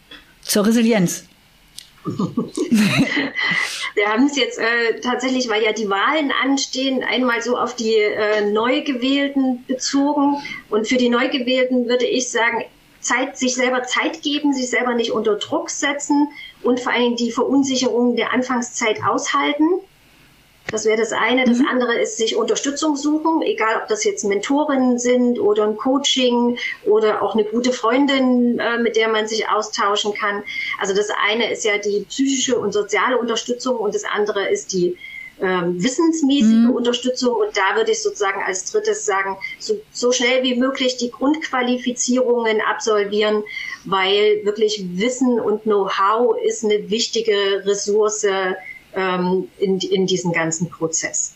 zur 0.42 0.66
Resilienz. 0.66 1.26
Wir 2.08 4.08
haben 4.08 4.28
es 4.28 4.38
jetzt 4.38 4.60
äh, 4.60 5.00
tatsächlich, 5.02 5.50
weil 5.50 5.64
ja 5.64 5.74
die 5.74 5.90
Wahlen 5.90 6.32
anstehen, 6.44 7.04
einmal 7.04 7.42
so 7.42 7.58
auf 7.58 7.76
die 7.76 7.96
äh, 7.96 8.50
Neugewählten 8.50 9.66
bezogen. 9.68 10.38
Und 10.70 10.88
für 10.88 10.98
die 10.98 11.10
Neugewählten 11.10 11.88
würde 11.88 12.06
ich 12.06 12.30
sagen, 12.30 12.64
Zeit, 13.08 13.38
sich 13.38 13.56
selber 13.56 13.84
Zeit 13.84 14.22
geben, 14.22 14.54
sich 14.54 14.70
selber 14.70 14.94
nicht 14.94 15.12
unter 15.12 15.36
Druck 15.36 15.70
setzen 15.70 16.30
und 16.62 16.80
vor 16.80 16.92
allem 16.92 17.16
die 17.16 17.32
Verunsicherung 17.32 18.16
der 18.16 18.34
Anfangszeit 18.34 19.00
aushalten. 19.04 19.64
Das 20.70 20.84
wäre 20.84 20.98
das 20.98 21.14
eine. 21.14 21.46
Das 21.46 21.60
mhm. 21.60 21.68
andere 21.68 21.98
ist 21.98 22.18
sich 22.18 22.36
Unterstützung 22.36 22.98
suchen, 22.98 23.42
egal 23.42 23.82
ob 23.82 23.88
das 23.88 24.04
jetzt 24.04 24.26
Mentorinnen 24.26 25.00
sind 25.00 25.40
oder 25.40 25.64
ein 25.64 25.78
Coaching 25.78 26.58
oder 26.86 27.22
auch 27.22 27.36
eine 27.36 27.46
gute 27.46 27.72
Freundin, 27.72 28.60
äh, 28.60 28.78
mit 28.78 28.98
der 28.98 29.08
man 29.08 29.28
sich 29.28 29.48
austauschen 29.48 30.14
kann. 30.14 30.44
Also 30.80 30.94
das 30.94 31.08
eine 31.30 31.50
ist 31.50 31.64
ja 31.64 31.78
die 31.78 32.06
psychische 32.10 32.60
und 32.60 32.74
soziale 32.74 33.18
Unterstützung 33.18 33.78
und 33.78 33.96
das 33.96 34.04
andere 34.04 34.50
ist 34.50 34.74
die 34.74 34.98
ähm, 35.42 35.82
wissensmäßige 35.82 36.68
mhm. 36.68 36.72
Unterstützung. 36.72 37.36
Und 37.36 37.56
da 37.56 37.76
würde 37.76 37.92
ich 37.92 38.02
sozusagen 38.02 38.42
als 38.44 38.72
drittes 38.72 39.06
sagen, 39.06 39.38
so, 39.60 39.80
so 39.92 40.12
schnell 40.12 40.44
wie 40.44 40.56
möglich 40.56 40.98
die 40.98 41.12
Grundqualifizierungen 41.12 42.62
absolvieren, 42.62 43.44
weil 43.86 44.42
wirklich 44.44 44.84
Wissen 44.94 45.40
und 45.40 45.64
Know-how 45.64 46.36
ist 46.46 46.64
eine 46.64 46.90
wichtige 46.90 47.64
Ressource 47.66 48.26
ähm, 48.94 49.48
in, 49.60 49.80
in 49.80 50.08
diesem 50.08 50.32
ganzen 50.32 50.70
Prozess. 50.70 51.34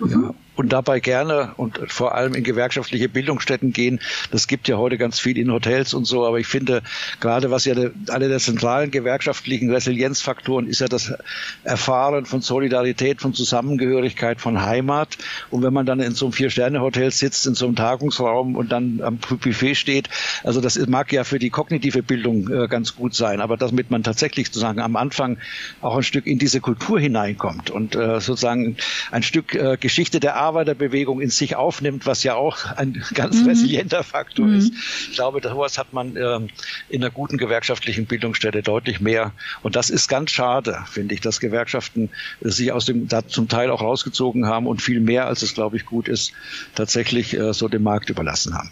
Mhm. 0.00 0.10
Ja 0.10 0.34
und 0.58 0.70
dabei 0.70 0.98
gerne 0.98 1.52
und 1.56 1.78
vor 1.86 2.16
allem 2.16 2.34
in 2.34 2.42
gewerkschaftliche 2.42 3.08
Bildungsstätten 3.08 3.72
gehen. 3.72 4.00
Das 4.32 4.48
gibt 4.48 4.66
ja 4.66 4.76
heute 4.76 4.98
ganz 4.98 5.20
viel 5.20 5.38
in 5.38 5.52
Hotels 5.52 5.94
und 5.94 6.04
so, 6.04 6.26
aber 6.26 6.40
ich 6.40 6.48
finde 6.48 6.82
gerade 7.20 7.52
was 7.52 7.64
ja 7.64 7.76
de, 7.76 7.92
eine 8.10 8.28
der 8.28 8.40
zentralen 8.40 8.90
gewerkschaftlichen 8.90 9.70
Resilienzfaktoren 9.70 10.66
ist 10.66 10.80
ja 10.80 10.88
das 10.88 11.14
Erfahren 11.62 12.26
von 12.26 12.40
Solidarität, 12.40 13.20
von 13.20 13.34
Zusammengehörigkeit, 13.34 14.40
von 14.40 14.60
Heimat. 14.60 15.16
Und 15.50 15.62
wenn 15.62 15.72
man 15.72 15.86
dann 15.86 16.00
in 16.00 16.16
so 16.16 16.26
einem 16.26 16.32
Vier-Sterne-Hotel 16.32 17.12
sitzt, 17.12 17.46
in 17.46 17.54
so 17.54 17.66
einem 17.66 17.76
Tagungsraum 17.76 18.56
und 18.56 18.72
dann 18.72 19.00
am 19.00 19.18
Buffet 19.18 19.76
steht, 19.76 20.08
also 20.42 20.60
das 20.60 20.76
mag 20.88 21.12
ja 21.12 21.22
für 21.22 21.38
die 21.38 21.50
kognitive 21.50 22.02
Bildung 22.02 22.52
äh, 22.52 22.66
ganz 22.66 22.96
gut 22.96 23.14
sein, 23.14 23.40
aber 23.40 23.56
damit 23.56 23.92
man 23.92 24.02
tatsächlich 24.02 24.48
sozusagen 24.48 24.80
am 24.80 24.96
Anfang 24.96 25.38
auch 25.82 25.96
ein 25.96 26.02
Stück 26.02 26.26
in 26.26 26.40
diese 26.40 26.60
Kultur 26.60 26.98
hineinkommt 26.98 27.70
und 27.70 27.94
äh, 27.94 28.20
sozusagen 28.20 28.76
ein 29.12 29.22
Stück 29.22 29.54
äh, 29.54 29.76
Geschichte 29.78 30.18
der 30.18 30.34
Arbeit 30.34 30.47
Arbeiterbewegung 30.48 31.20
in 31.20 31.30
sich 31.30 31.56
aufnimmt, 31.56 32.06
was 32.06 32.22
ja 32.22 32.34
auch 32.34 32.64
ein 32.76 33.04
ganz 33.14 33.42
mhm. 33.42 33.48
resilienter 33.48 34.02
Faktor 34.02 34.46
mhm. 34.46 34.58
ist. 34.58 34.72
Ich 35.10 35.14
glaube, 35.14 35.40
sowas 35.42 35.76
hat 35.76 35.92
man 35.92 36.16
ähm, 36.16 36.48
in 36.88 37.02
einer 37.02 37.10
guten 37.10 37.36
gewerkschaftlichen 37.36 38.06
Bildungsstätte 38.06 38.62
deutlich 38.62 39.00
mehr. 39.00 39.32
Und 39.62 39.76
das 39.76 39.90
ist 39.90 40.08
ganz 40.08 40.30
schade, 40.30 40.78
finde 40.90 41.14
ich, 41.14 41.20
dass 41.20 41.40
Gewerkschaften 41.40 42.08
sich 42.40 42.72
aus 42.72 42.86
dem 42.86 43.08
da 43.08 43.26
zum 43.26 43.48
Teil 43.48 43.70
auch 43.70 43.82
rausgezogen 43.82 44.46
haben 44.46 44.66
und 44.66 44.80
viel 44.80 45.00
mehr, 45.00 45.26
als 45.26 45.42
es, 45.42 45.54
glaube 45.54 45.76
ich, 45.76 45.84
gut 45.84 46.08
ist, 46.08 46.32
tatsächlich 46.74 47.34
äh, 47.34 47.52
so 47.52 47.68
dem 47.68 47.82
Markt 47.82 48.10
überlassen 48.10 48.54
haben. 48.54 48.70